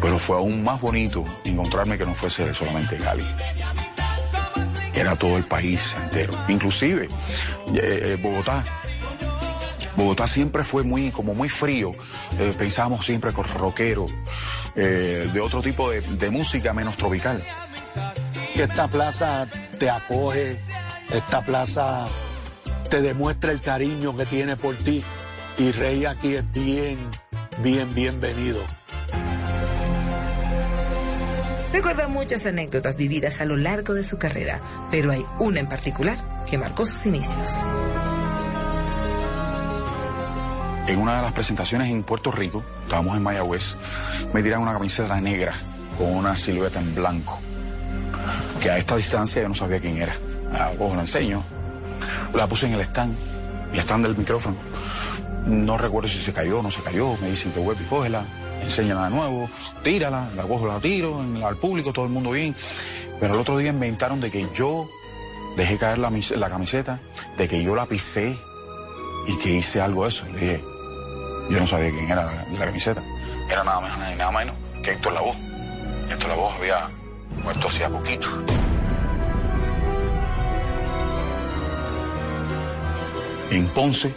[0.00, 3.26] pero fue aún más bonito encontrarme que no fuese solamente Cali.
[4.94, 7.08] Era todo el país entero, inclusive
[7.74, 8.64] eh, eh, Bogotá.
[9.96, 11.92] Bogotá siempre fue muy, como muy frío.
[12.38, 14.06] Eh, pensábamos siempre con rockero,
[14.74, 17.42] de otro tipo de, música menos tropical.
[18.56, 19.46] Esta plaza
[19.78, 20.56] te acoge,
[21.12, 22.08] esta plaza
[22.90, 25.02] te demuestra el cariño que tiene por ti
[25.58, 26.98] y Rey aquí es bien,
[27.62, 28.60] bien, bienvenido.
[31.74, 34.60] Recuerda muchas anécdotas vividas a lo largo de su carrera,
[34.92, 36.16] pero hay una en particular
[36.46, 37.50] que marcó sus inicios.
[40.86, 43.74] en una de las presentaciones en Puerto Rico, estábamos en Mayagüez,
[44.32, 45.54] me tiran una camiseta negra
[45.98, 47.40] con una silueta en blanco,
[48.62, 50.14] que a esta distancia yo no sabía quién era.
[50.52, 51.42] La cojo, la enseño,
[52.32, 53.16] la puse en el stand,
[53.72, 54.56] el stand del micrófono.
[55.46, 58.24] No recuerdo si se cayó o no se cayó, me dicen que web y cógela,
[58.64, 59.48] enséñala de nuevo,
[59.82, 62.54] tírala, la cojo, la tiro al público, todo el mundo bien.
[63.20, 64.88] Pero el otro día inventaron de que yo
[65.56, 67.00] dejé caer la, mis- la camiseta,
[67.38, 68.36] de que yo la pisé
[69.26, 70.24] y que hice algo de eso.
[70.26, 70.64] Le dije,
[71.50, 73.02] yo no sabía quién era la, la camiseta.
[73.50, 75.36] Era nada más nada menos que Héctor Lavoe.
[76.10, 76.88] Héctor Lavoe había
[77.42, 78.28] muerto hacía poquito.
[83.50, 84.12] En Ponce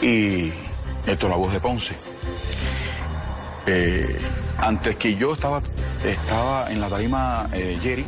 [0.00, 0.52] y
[1.06, 1.94] Héctor Lavoe de Ponce.
[3.66, 4.18] Eh,
[4.58, 5.62] antes que yo estaba,
[6.04, 8.06] estaba en la tarima eh, Jerry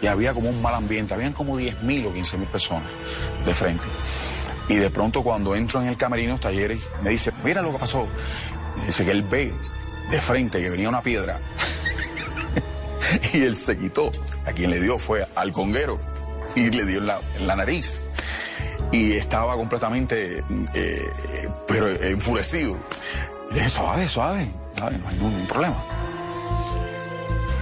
[0.00, 2.88] y había como un mal ambiente, habían como 10.000 o 15.000 personas
[3.44, 3.84] de frente.
[4.68, 7.78] Y de pronto cuando entro en el camerino está Jerry, me dice, mira lo que
[7.78, 8.06] pasó.
[8.86, 9.52] Dice que él ve
[10.10, 11.40] de frente que venía una piedra
[13.32, 14.10] y él se quitó.
[14.46, 15.98] A quien le dio fue al conguero
[16.54, 18.02] y le dio en la, la nariz.
[18.92, 21.08] Y estaba completamente, eh,
[21.66, 22.76] pero enfurecido.
[23.50, 25.76] Le dije, suave, suave, no hay ningún problema.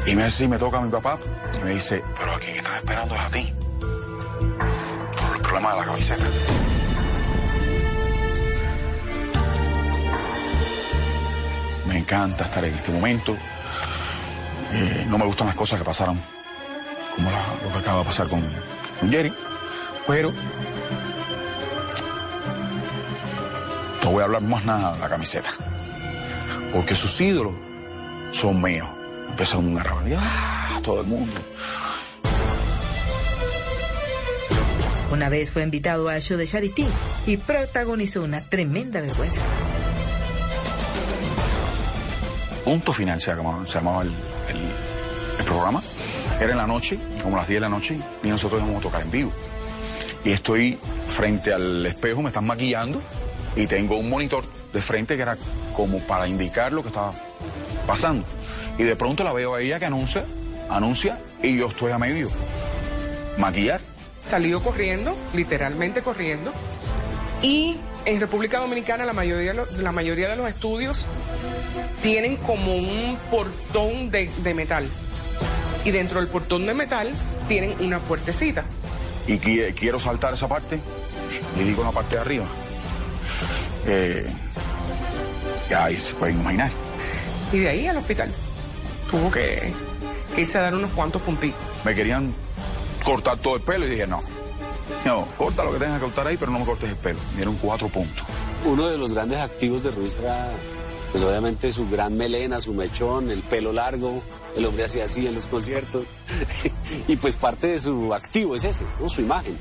[0.06, 1.18] Y me, toca a mi papá
[1.56, 3.52] y me dice, pero a quien están esperando es a ti.
[3.78, 6.24] Por el problema de la camiseta.
[11.86, 13.36] Me encanta estar en este momento.
[14.72, 16.18] Eh, no me gustan las cosas que pasaron,
[17.14, 18.42] como lo que acaba de pasar con
[19.10, 19.32] Jerry,
[20.06, 20.32] pero
[24.02, 25.50] no voy a hablar más nada de la camiseta,
[26.72, 27.52] porque sus ídolos
[28.32, 28.88] son míos.
[29.30, 30.80] Empezó una rebeldía, ¡ah!
[30.82, 31.40] todo el mundo.
[35.10, 36.86] Una vez fue invitado al show de Charity
[37.26, 39.42] y protagonizó una tremenda vergüenza.
[42.64, 45.82] Punto final se llamaba, se llamaba el, el- el programa.
[46.40, 49.02] Era en la noche, como las 10 de la noche, y nosotros íbamos a tocar
[49.02, 49.32] en vivo.
[50.24, 53.00] Y estoy frente al espejo, me están maquillando,
[53.56, 55.36] y tengo un monitor de frente que era
[55.76, 57.12] como para indicar lo que estaba
[57.86, 58.24] pasando.
[58.78, 60.24] Y de pronto la veo a ella que anuncia,
[60.70, 62.30] anuncia, y yo estoy a medio.
[63.38, 63.80] Maquillar.
[64.20, 66.52] Salió corriendo, literalmente corriendo.
[67.42, 71.08] Y en República Dominicana la mayoría, la mayoría de los estudios
[72.02, 74.86] tienen como un portón de, de metal.
[75.84, 77.10] Y dentro del portón de metal
[77.48, 78.64] tienen una puertecita.
[79.26, 80.78] y qui- quiero saltar esa parte,
[81.56, 82.44] le digo la parte de arriba.
[83.86, 84.26] Eh,
[85.68, 86.70] ya ahí se pueden imaginar.
[87.52, 88.32] Y de ahí al hospital.
[89.10, 89.72] Tuvo que,
[90.34, 91.60] que irse a dar unos cuantos puntitos.
[91.84, 92.34] Me querían
[93.04, 94.22] cortar todo el pelo y dije, no,
[95.04, 97.18] no, corta lo que tengas que cortar ahí, pero no me cortes el pelo.
[97.30, 98.24] Me dieron cuatro puntos.
[98.64, 100.48] Uno de los grandes activos de Ruiz era,
[101.10, 104.22] pues obviamente su gran melena, su mechón, el pelo largo,
[104.56, 106.06] el hombre hacía así en los conciertos.
[107.08, 109.08] y pues parte de su activo es ese, ¿no?
[109.08, 109.56] su imagen.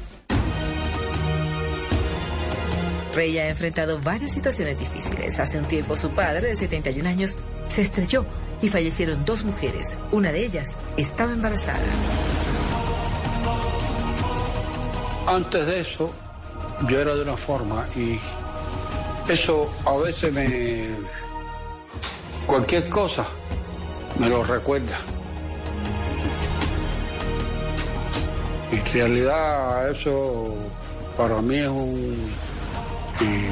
[3.13, 5.39] Rey ha enfrentado varias situaciones difíciles.
[5.39, 7.37] Hace un tiempo su padre, de 71 años,
[7.67, 8.25] se estrelló
[8.61, 9.97] y fallecieron dos mujeres.
[10.11, 11.79] Una de ellas estaba embarazada.
[15.27, 16.11] Antes de eso,
[16.87, 18.19] yo era de una forma y
[19.31, 20.87] eso a veces me...
[22.47, 23.25] Cualquier cosa
[24.19, 24.97] me lo recuerda.
[28.71, 30.55] En realidad eso
[31.17, 32.50] para mí es un...
[33.21, 33.51] y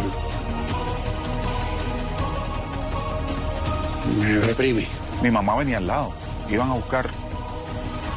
[4.20, 4.88] me reprime.
[5.22, 6.14] Mi mamá venía al lado,
[6.50, 7.10] iban a buscar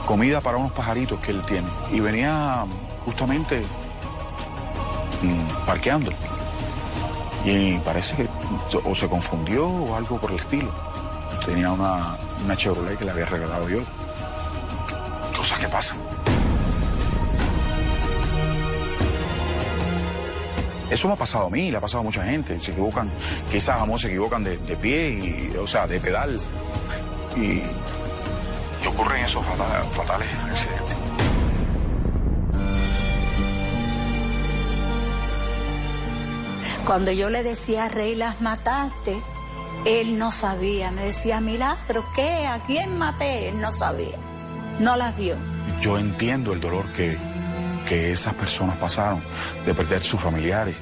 [0.06, 1.68] comida para unos pajaritos que él tiene.
[1.90, 2.64] Y venía
[3.04, 3.62] justamente
[5.22, 6.10] mm, parqueando.
[7.44, 8.28] Y parece que
[8.84, 10.70] o se confundió o algo por el estilo.
[11.44, 13.80] Tenía una, una Chevrolet que le había regalado yo.
[15.36, 16.11] Cosas que pasan.
[20.92, 22.60] Eso me ha pasado a mí, le ha pasado a mucha gente.
[22.60, 23.10] Se equivocan,
[23.50, 26.38] quizás amor se equivocan de, de pie, y, o sea, de pedal.
[27.36, 30.96] Y, y ocurren esos fata- fatales accidentes.
[36.86, 39.16] Cuando yo le decía, Rey, las mataste,
[39.86, 40.90] él no sabía.
[40.90, 42.46] Me decía, Milagro, ¿qué?
[42.46, 43.48] ¿A quién maté?
[43.48, 44.16] Él no sabía.
[44.80, 45.36] No las vio.
[45.80, 47.16] Yo entiendo el dolor que,
[47.88, 49.22] que esas personas pasaron
[49.66, 50.76] de perder sus familiares.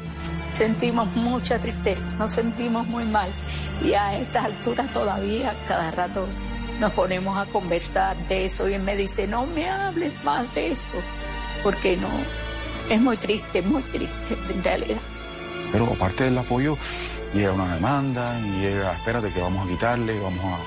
[0.52, 3.30] Sentimos mucha tristeza, nos sentimos muy mal.
[3.82, 6.26] Y a estas alturas todavía, cada rato,
[6.80, 8.68] nos ponemos a conversar de eso.
[8.68, 10.92] Y él me dice, no me hables más de eso.
[11.62, 12.08] Porque no,
[12.88, 15.00] es muy triste, muy triste en realidad.
[15.72, 16.76] Pero aparte del apoyo,
[17.32, 20.58] llega una demanda y llega, espérate que vamos a quitarle, vamos a...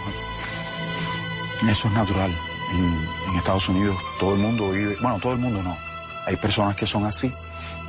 [1.70, 2.32] Eso es natural.
[2.74, 5.93] En, en Estados Unidos todo el mundo vive, bueno, todo el mundo no.
[6.26, 7.32] Hay personas que son así,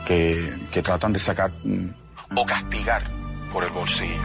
[0.07, 1.89] que, que tratan de sacar mm,
[2.37, 3.03] o castigar
[3.53, 4.21] por el bolsillo.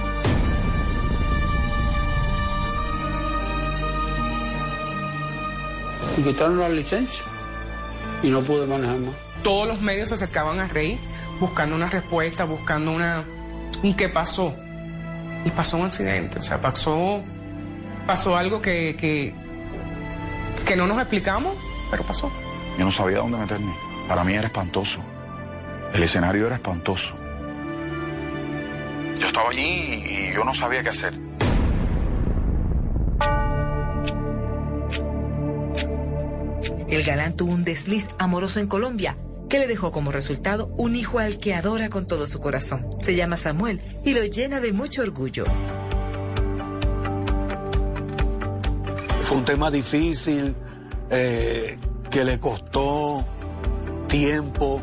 [6.17, 7.23] Me quitaron la licencia
[8.23, 9.15] y no pude manejar más.
[9.43, 10.99] Todos los medios se acercaban a Rey
[11.39, 13.23] buscando una respuesta, buscando una
[13.83, 14.55] un qué pasó.
[15.45, 17.23] Y pasó un accidente, o sea, pasó
[18.09, 19.35] pasó algo que, que,
[20.65, 21.55] que no nos explicamos,
[21.91, 22.31] pero pasó.
[22.75, 23.71] Yo no sabía dónde meterme.
[24.09, 25.01] Para mí era espantoso.
[25.93, 27.13] El escenario era espantoso.
[29.19, 31.13] Yo estaba allí y yo no sabía qué hacer.
[36.89, 39.15] El galán tuvo un desliz amoroso en Colombia
[39.47, 42.87] que le dejó como resultado un hijo al que adora con todo su corazón.
[43.01, 45.45] Se llama Samuel y lo llena de mucho orgullo.
[49.21, 50.55] Fue un tema difícil
[51.11, 51.77] eh,
[52.09, 53.23] que le costó
[54.09, 54.81] tiempo,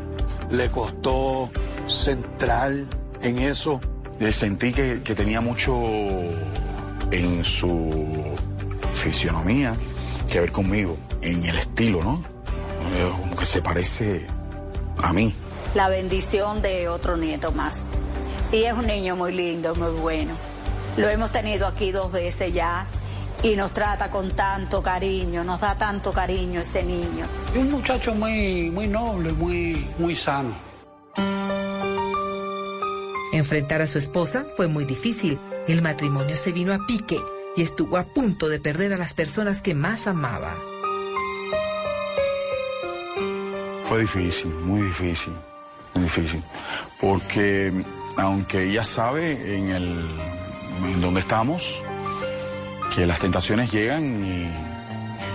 [0.49, 1.49] le costó
[1.87, 2.73] centrar
[3.21, 3.79] en eso.
[4.19, 5.75] Eh, Sentí que, que tenía mucho
[7.11, 8.35] en su
[8.93, 9.75] fisionomía
[10.29, 12.23] que ver conmigo, en el estilo, ¿no?
[12.95, 14.25] Eh, Como que se parece
[15.03, 15.33] a mí.
[15.75, 17.85] La bendición de otro nieto más.
[18.51, 20.33] Y es un niño muy lindo, muy bueno.
[20.97, 22.87] Lo hemos tenido aquí dos veces ya
[23.43, 27.25] y nos trata con tanto cariño, nos da tanto cariño ese niño.
[27.53, 30.55] Y un muchacho muy, muy noble, muy, muy sano.
[33.33, 35.39] Enfrentar a su esposa fue muy difícil.
[35.67, 37.19] El matrimonio se vino a pique
[37.55, 40.55] y estuvo a punto de perder a las personas que más amaba.
[43.83, 45.33] Fue difícil, muy difícil,
[45.93, 46.43] muy difícil.
[46.99, 47.85] Porque
[48.17, 50.05] aunque ella sabe en el
[50.83, 51.81] en donde estamos,
[52.93, 54.49] que las tentaciones llegan y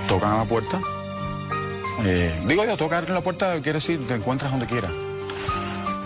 [0.09, 0.81] tocan a la puerta.
[2.05, 4.91] Eh, digo yo, tocar en la puerta quiere decir te encuentras donde quieras.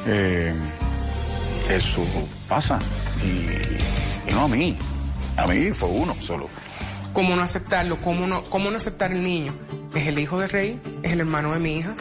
[0.07, 0.55] Eh,
[1.71, 2.05] eso
[2.49, 2.79] pasa.
[3.23, 4.77] Y, y no a mí.
[5.37, 6.49] A mí fue uno solo.
[7.13, 7.99] ¿Cómo no aceptarlo?
[8.03, 9.55] ¿Cómo no, ¿Cómo no aceptar el niño?
[9.95, 11.95] Es el hijo de Rey, es el hermano de mi hija.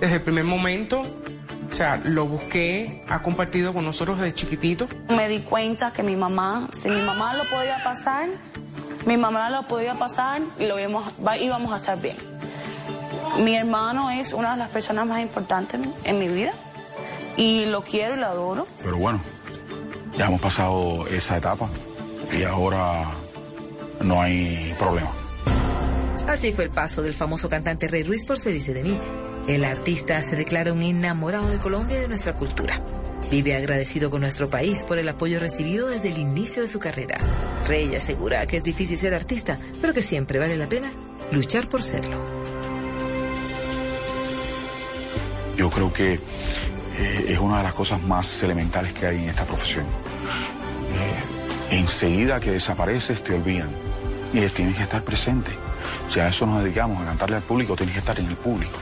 [0.00, 1.04] Desde el primer momento,
[1.68, 4.88] o sea, lo busqué, ha compartido con nosotros desde chiquitito.
[5.08, 8.28] Me di cuenta que mi mamá, si mi mamá lo podía pasar,
[9.06, 11.04] mi mamá lo podía pasar y lo íbamos,
[11.40, 12.16] íbamos a estar bien.
[13.38, 16.52] Mi hermano es una de las personas más importantes en mi vida
[17.36, 18.66] y lo quiero y lo adoro.
[18.82, 19.20] Pero bueno,
[20.16, 21.68] ya hemos pasado esa etapa
[22.38, 23.04] y ahora
[24.00, 25.10] no hay problema.
[26.28, 28.98] Así fue el paso del famoso cantante Rey Ruiz por Se dice de mí.
[29.48, 32.80] El artista se declara un enamorado de Colombia y de nuestra cultura.
[33.32, 37.16] Vive agradecido con nuestro país por el apoyo recibido desde el inicio de su carrera.
[37.66, 40.92] Rey asegura que es difícil ser artista, pero que siempre vale la pena
[41.30, 42.22] luchar por serlo.
[45.56, 49.46] Yo creo que eh, es una de las cosas más elementales que hay en esta
[49.46, 49.86] profesión.
[51.70, 53.70] Eh, enseguida que desapareces te olvidan
[54.34, 55.52] y tienes que estar presente.
[56.10, 58.76] Si a eso nos dedicamos, a cantarle al público, tienes que estar en el público.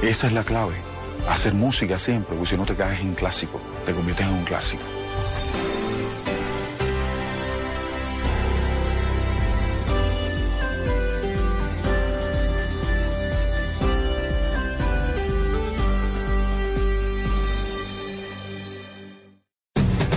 [0.00, 0.89] Esa es la clave.
[1.30, 4.82] Hacer música siempre, porque si no te caes en clásico, te conviertes en un clásico.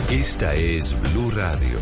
[0.09, 1.77] Esta es Blue Radio.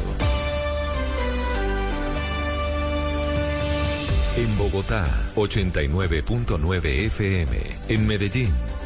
[4.36, 7.58] En Bogotá, 89.9 FM.
[7.88, 8.54] En Medellín,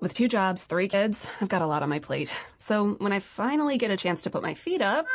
[0.00, 2.34] With two jobs, three kids, I've got a lot on my plate.
[2.58, 5.06] So when I finally get a chance to put my feet up,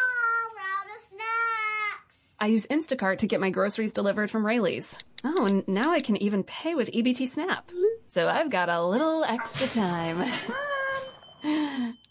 [2.40, 4.98] I use Instacart to get my groceries delivered from Rayleigh's.
[5.24, 7.72] Oh, and now I can even pay with EBT Snap.
[8.08, 10.30] So I've got a little extra time.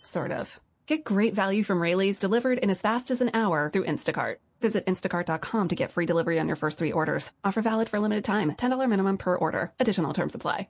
[0.00, 0.58] sort of.
[0.86, 4.36] Get great value from Rayleigh's delivered in as fast as an hour through Instacart.
[4.62, 7.32] Visit instacart.com to get free delivery on your first three orders.
[7.44, 8.50] Offer valid for limited time.
[8.52, 9.72] $10 minimum per order.
[9.78, 10.68] Additional terms apply.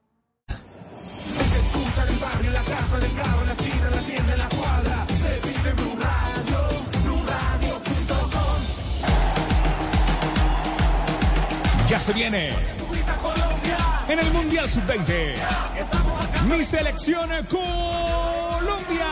[11.92, 12.48] Ya se viene
[14.08, 15.34] en el Mundial Sub-20.
[16.48, 19.08] Mi selección Colombia.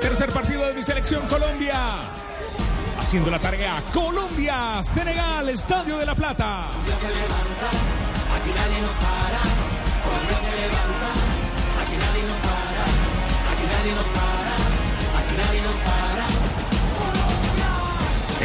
[0.00, 2.02] Tercer partido de mi selección Colombia.
[3.00, 6.68] Haciendo la tarea Colombia, Senegal, Estadio de la Plata.
[8.40, 9.40] Aquí nadie nos para,
[10.02, 11.10] Colombia se levanta.
[11.82, 12.84] Aquí nadie nos para,
[13.52, 14.54] aquí nadie nos para,
[15.20, 16.26] aquí nadie nos para.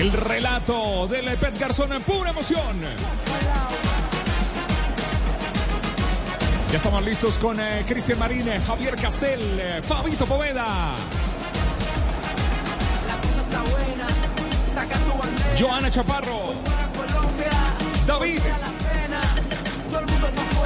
[0.02, 2.82] El relato del Pet Garzón en pura emoción.
[6.72, 10.96] Ya estamos listos con eh, Cristian Marín, eh, Javier Castel, eh, Fabito Poveda.
[15.58, 16.54] Joana Chaparro.
[18.06, 18.42] David.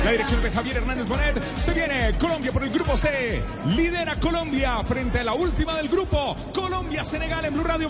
[0.04, 1.36] La dirección de Javier Hernández Bonet.
[1.58, 3.42] Se viene Colombia por el grupo C.
[3.76, 6.36] Lidera Colombia frente a la última del grupo.
[6.54, 7.90] Colombia, Senegal en Blue Radio.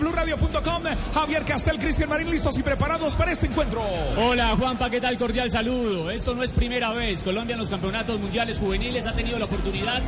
[1.14, 3.82] Javier Castel, Cristian Marín listos y preparados para este encuentro.
[4.18, 5.18] Hola Juanpa, ¿qué tal?
[5.18, 6.10] Cordial saludo.
[6.10, 7.22] Esto no es primera vez.
[7.22, 10.02] Colombia en los campeonatos mundiales juveniles ha tenido la oportunidad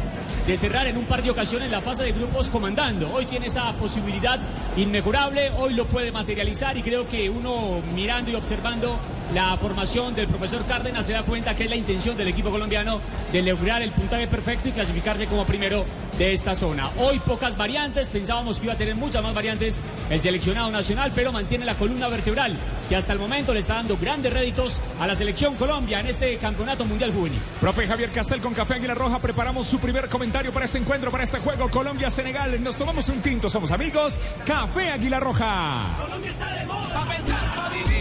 [0.47, 3.13] de cerrar en un par de ocasiones la fase de grupos comandando.
[3.13, 4.39] Hoy tiene esa posibilidad
[4.77, 8.97] inmejorable, hoy lo puede materializar y creo que uno mirando y observando
[9.33, 12.99] la formación del profesor Cárdenas se da cuenta que es la intención del equipo colombiano
[13.31, 15.85] de lograr el puntaje perfecto y clasificarse como primero
[16.17, 16.89] de esta zona.
[16.97, 21.31] Hoy pocas variantes, pensábamos que iba a tener muchas más variantes el seleccionado nacional, pero
[21.31, 22.55] mantiene la columna vertebral
[22.89, 26.37] que hasta el momento le está dando grandes réditos a la selección Colombia en este
[26.37, 27.39] campeonato mundial juvenil.
[27.59, 31.23] Profe Javier Castel con Café Águila Roja, preparamos su primer comentario para este encuentro, para
[31.23, 32.61] este juego Colombia-Senegal.
[32.61, 34.19] Nos tomamos un tinto, somos amigos.
[34.45, 35.95] Café Águila Roja.
[35.97, 38.00] Colombia está de moda, pa' pensar, pa' vivir.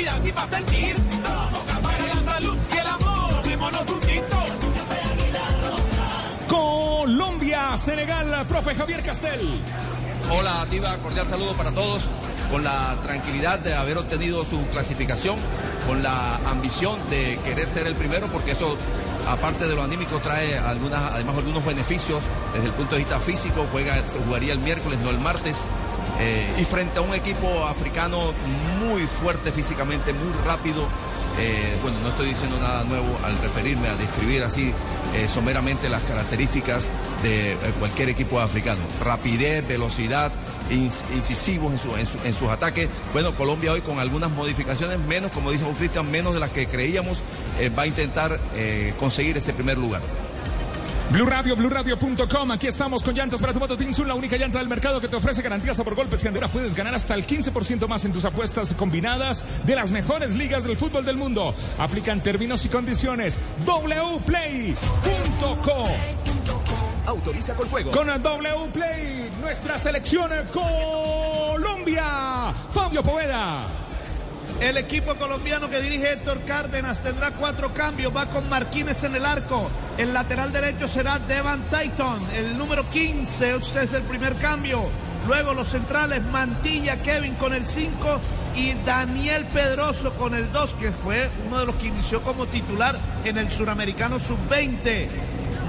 [0.00, 0.94] Quiero café, para actividad y para sentir.
[0.94, 3.42] Tomo café, la salud y el amor.
[3.42, 4.36] Tomémonos un tinto.
[4.74, 5.46] Café Águila
[6.48, 9.60] Colombia, Senegal, profe Javier Castel.
[10.30, 12.10] Hola, Diva, cordial saludo para todos.
[12.50, 15.36] Con la tranquilidad de haber obtenido su clasificación,
[15.86, 18.76] con la ambición de querer ser el primero, porque eso,
[19.28, 22.20] aparte de lo anímico, trae algunas, además algunos beneficios
[22.52, 23.66] desde el punto de vista físico.
[23.70, 25.68] Juega, se jugaría el miércoles, no el martes.
[26.20, 28.32] Eh, y frente a un equipo africano
[28.84, 30.86] muy fuerte físicamente, muy rápido.
[31.38, 34.74] Eh, bueno, no estoy diciendo nada nuevo al referirme, a describir así
[35.14, 36.90] eh, someramente las características
[37.22, 38.80] de cualquier equipo africano.
[39.02, 40.30] Rapidez, velocidad,
[40.70, 42.88] incisivos en, en en sus ataques.
[43.14, 47.22] Bueno, Colombia hoy con algunas modificaciones, menos, como dijo Cristian, menos de las que creíamos,
[47.78, 48.38] va a intentar
[48.98, 50.02] conseguir ese primer lugar.
[51.10, 52.52] Blue Radio, BlueRadio.com.
[52.52, 55.16] Aquí estamos con llantas para tu moto Tinsun, la única llanta del mercado que te
[55.16, 58.74] ofrece garantías por golpes y ahora puedes ganar hasta el 15% más en tus apuestas
[58.74, 61.52] combinadas de las mejores ligas del fútbol del mundo.
[61.78, 63.40] Aplican términos y condiciones.
[63.66, 64.76] wplay.co.
[67.06, 67.90] Autoriza con juego.
[67.90, 72.04] Con el wplay, nuestra selección Colombia.
[72.72, 73.89] Fabio Poveda.
[74.60, 78.14] El equipo colombiano que dirige Héctor Cárdenas tendrá cuatro cambios.
[78.14, 79.70] Va con Marquínez en el arco.
[79.96, 82.20] El lateral derecho será Devan Tayton.
[82.34, 84.90] El número 15, usted es el primer cambio.
[85.26, 88.20] Luego los centrales, Mantilla, Kevin con el 5
[88.54, 92.98] y Daniel Pedroso con el 2, que fue uno de los que inició como titular
[93.24, 95.08] en el suramericano sub-20.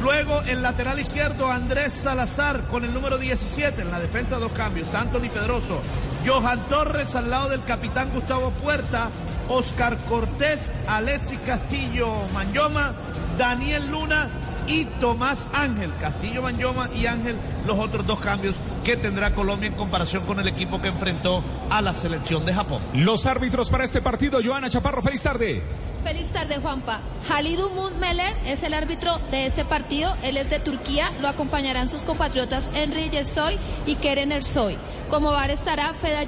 [0.01, 4.89] Luego el lateral izquierdo Andrés Salazar con el número 17 en la defensa dos cambios,
[4.91, 5.79] tanto ni Pedroso.
[6.25, 9.09] Johan Torres al lado del capitán Gustavo Puerta,
[9.47, 12.93] Oscar Cortés, Alexis Castillo Manyoma,
[13.37, 14.27] Daniel Luna
[14.67, 15.91] y Tomás Ángel.
[15.99, 20.47] Castillo Manyoma y Ángel los otros dos cambios que tendrá Colombia en comparación con el
[20.47, 22.81] equipo que enfrentó a la selección de Japón.
[22.93, 25.63] Los árbitros para este partido, Joana Chaparro, feliz tarde.
[26.03, 26.99] Feliz tarde, Juanpa.
[27.29, 30.15] Halil Umut Meler es el árbitro de este partido.
[30.23, 31.11] Él es de Turquía.
[31.21, 34.77] Lo acompañarán sus compatriotas Henry Yesoy y Keren Ersoy.
[35.09, 36.25] Como bar estará Feda.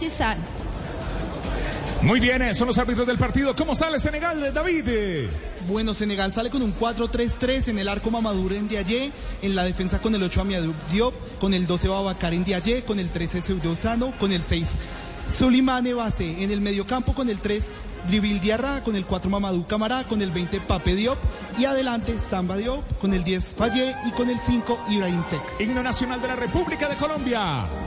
[2.04, 3.56] Muy bien, eh, son los árbitros del partido.
[3.56, 5.30] ¿Cómo sale Senegal, David?
[5.70, 10.00] Bueno, Senegal sale con un 4-3-3 en el arco Mamadou en Diaye, en la defensa
[10.00, 14.14] con el 8 Amiadou Diop, con el 12 Babacar en Diaye, con el 13 Seudosano,
[14.20, 14.68] con el 6
[15.30, 17.70] Sulimane Base, en el mediocampo con el 3
[18.10, 21.18] Dribil Diarra, con el 4 Mamadou Camará, con el 20 Pape Diop
[21.58, 25.42] y adelante Samba Diop, con el 10 Fallé y con el 5 Ibrahim Sek.
[25.62, 27.83] Himno Nacional de la República de Colombia.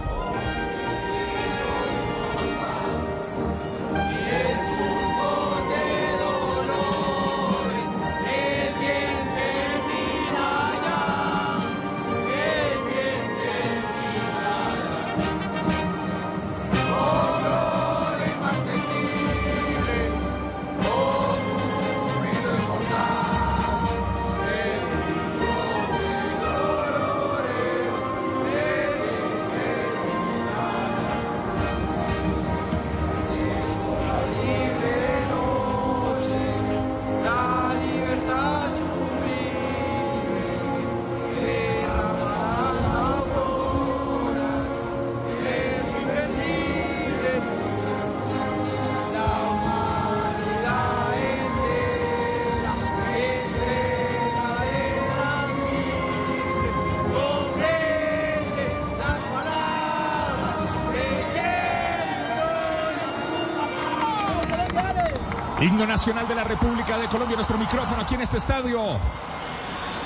[65.76, 68.98] Himno Nacional de la República de Colombia, nuestro micrófono aquí en este estadio.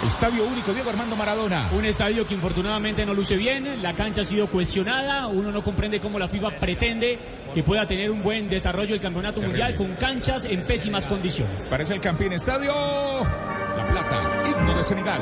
[0.04, 1.70] Estadio único, Diego Armando Maradona.
[1.72, 6.00] Un estadio que infortunadamente no luce bien, la cancha ha sido cuestionada, uno no comprende
[6.00, 7.20] cómo la FIFA pretende
[7.54, 11.68] que pueda tener un buen desarrollo el campeonato mundial con canchas en pésimas condiciones.
[11.68, 12.72] Parece el campeón estadio
[13.76, 15.20] La Plata, himno de Senegal.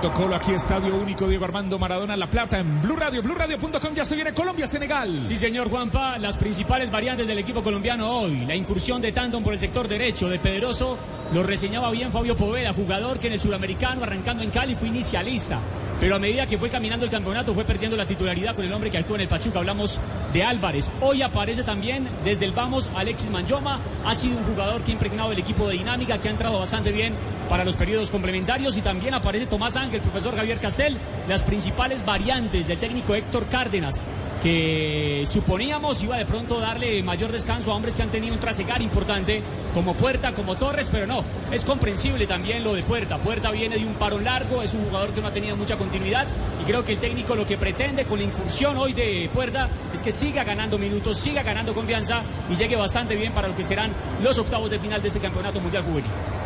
[0.00, 4.14] Protocolo aquí, Estadio Único, Diego Armando Maradona, La Plata, en Blue Radio, BlueRadio.com, ya se
[4.14, 5.26] viene Colombia-Senegal.
[5.26, 8.46] Sí, señor Juanpa, las principales variantes del equipo colombiano hoy.
[8.46, 10.96] La incursión de Tandon por el sector derecho de Pedroso,
[11.32, 15.58] lo reseñaba bien Fabio Poveda, jugador que en el sudamericano, arrancando en Cali, fue inicialista.
[15.98, 18.90] Pero a medida que fue caminando el campeonato, fue perdiendo la titularidad con el hombre
[18.90, 19.58] que actúa en el Pachuca.
[19.58, 20.00] Hablamos
[20.32, 20.92] de Álvarez.
[21.00, 23.80] Hoy aparece también desde el Vamos Alexis Manjoma.
[24.04, 26.92] Ha sido un jugador que ha impregnado el equipo de dinámica, que ha entrado bastante
[26.92, 27.14] bien
[27.48, 28.76] para los periodos complementarios.
[28.76, 30.98] Y también aparece Tomás Ángel, profesor Javier Castel.
[31.28, 34.06] Las principales variantes del técnico Héctor Cárdenas,
[34.42, 38.80] que suponíamos iba de pronto darle mayor descanso a hombres que han tenido un trasegar
[38.80, 39.42] importante,
[39.74, 43.18] como Puerta, como Torres, pero no, es comprensible también lo de Puerta.
[43.18, 46.26] Puerta viene de un paro largo, es un jugador que no ha tenido mucha continuidad
[46.62, 50.02] y creo que el técnico lo que pretende con la incursión hoy de Puerta es
[50.02, 53.92] que siga ganando minutos, siga ganando confianza y llegue bastante bien para lo que serán
[54.22, 56.37] los octavos de final de este Campeonato Mundial Juvenil.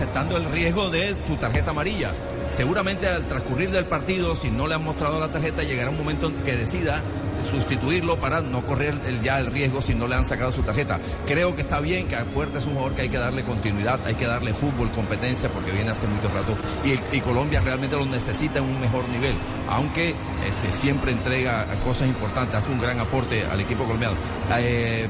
[0.00, 2.10] Aceptando el riesgo de su tarjeta amarilla.
[2.54, 6.28] Seguramente al transcurrir del partido, si no le han mostrado la tarjeta, llegará un momento
[6.28, 7.02] en que decida
[7.50, 11.00] sustituirlo para no correr ya el riesgo si no le han sacado su tarjeta.
[11.26, 14.14] Creo que está bien que Puerta es un jugador que hay que darle continuidad, hay
[14.14, 18.64] que darle fútbol, competencia, porque viene hace mucho rato y, Colombia realmente lo necesita en
[18.64, 19.34] un mejor nivel,
[19.68, 24.16] aunque este, siempre entrega cosas importantes, hace un gran aporte al equipo colombiano.
[24.58, 25.06] Eh,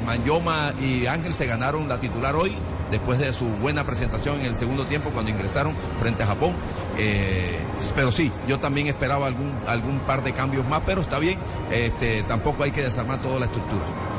[0.80, 2.56] y Ángel se ganaron la titular hoy,
[2.90, 6.54] después de su buena presentación en el segundo tiempo cuando ingresaron frente a Japón.
[6.98, 7.58] Eh,
[7.94, 11.38] pero sí, yo también esperaba algún, algún par de cambios más, pero está bien,
[11.70, 14.09] este, tampoco hay que desarmar toda la estructura.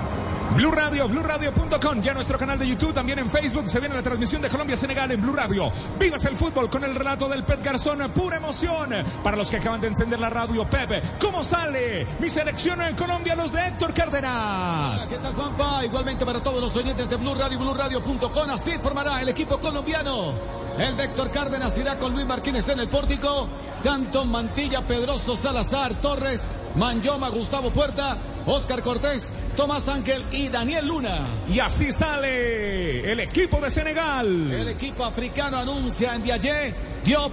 [0.56, 4.42] Blue Radio, BlueRadio.com, ya nuestro canal de YouTube, también en Facebook, se viene la transmisión
[4.42, 5.72] de Colombia-Senegal en Blue Radio.
[5.98, 8.90] Vivas el fútbol con el relato del Pet Garzón, pura emoción.
[9.24, 12.06] Para los que acaban de encender la radio, Pepe, ¿cómo sale?
[12.20, 15.08] Mi selección en Colombia, los de Héctor Cárdenas.
[15.08, 15.86] ¿Qué tal, Juanpa?
[15.86, 20.34] Igualmente para todos los oyentes de Blue Radio BlueRadio.com, así formará el equipo colombiano.
[20.78, 23.48] El Vector Cárdenas irá con Luis Martínez en el pórtico.
[23.84, 31.28] Canton, Mantilla, Pedroso, Salazar, Torres, Manyoma, Gustavo Puerta, Oscar Cortés, Tomás Ángel y Daniel Luna.
[31.48, 34.52] Y así sale el equipo de Senegal.
[34.52, 36.74] El equipo africano anuncia en Diayé,
[37.04, 37.32] Diop,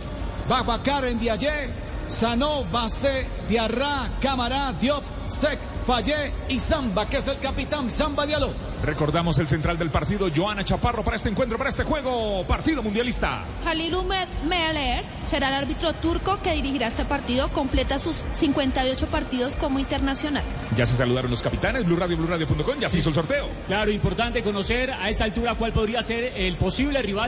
[0.48, 1.70] Babacar en Diayé,
[2.06, 5.58] Sanó, Basé, Diarra, Camará, Diop, Sec,
[5.88, 8.52] Fallé y Zamba, que es el capitán Zamba Diallo.
[8.84, 13.42] Recordamos el central del partido, Joana Chaparro, para este encuentro, para este juego, partido mundialista.
[13.64, 17.48] Halil Umed Meler será el árbitro turco que dirigirá este partido.
[17.48, 20.42] Completa sus 58 partidos como internacional.
[20.76, 23.48] Ya se saludaron los capitanes, Blue Radio, BlueRadio.com, ya se hizo el sorteo.
[23.66, 27.26] Claro, importante conocer a esa altura cuál podría ser el posible rival.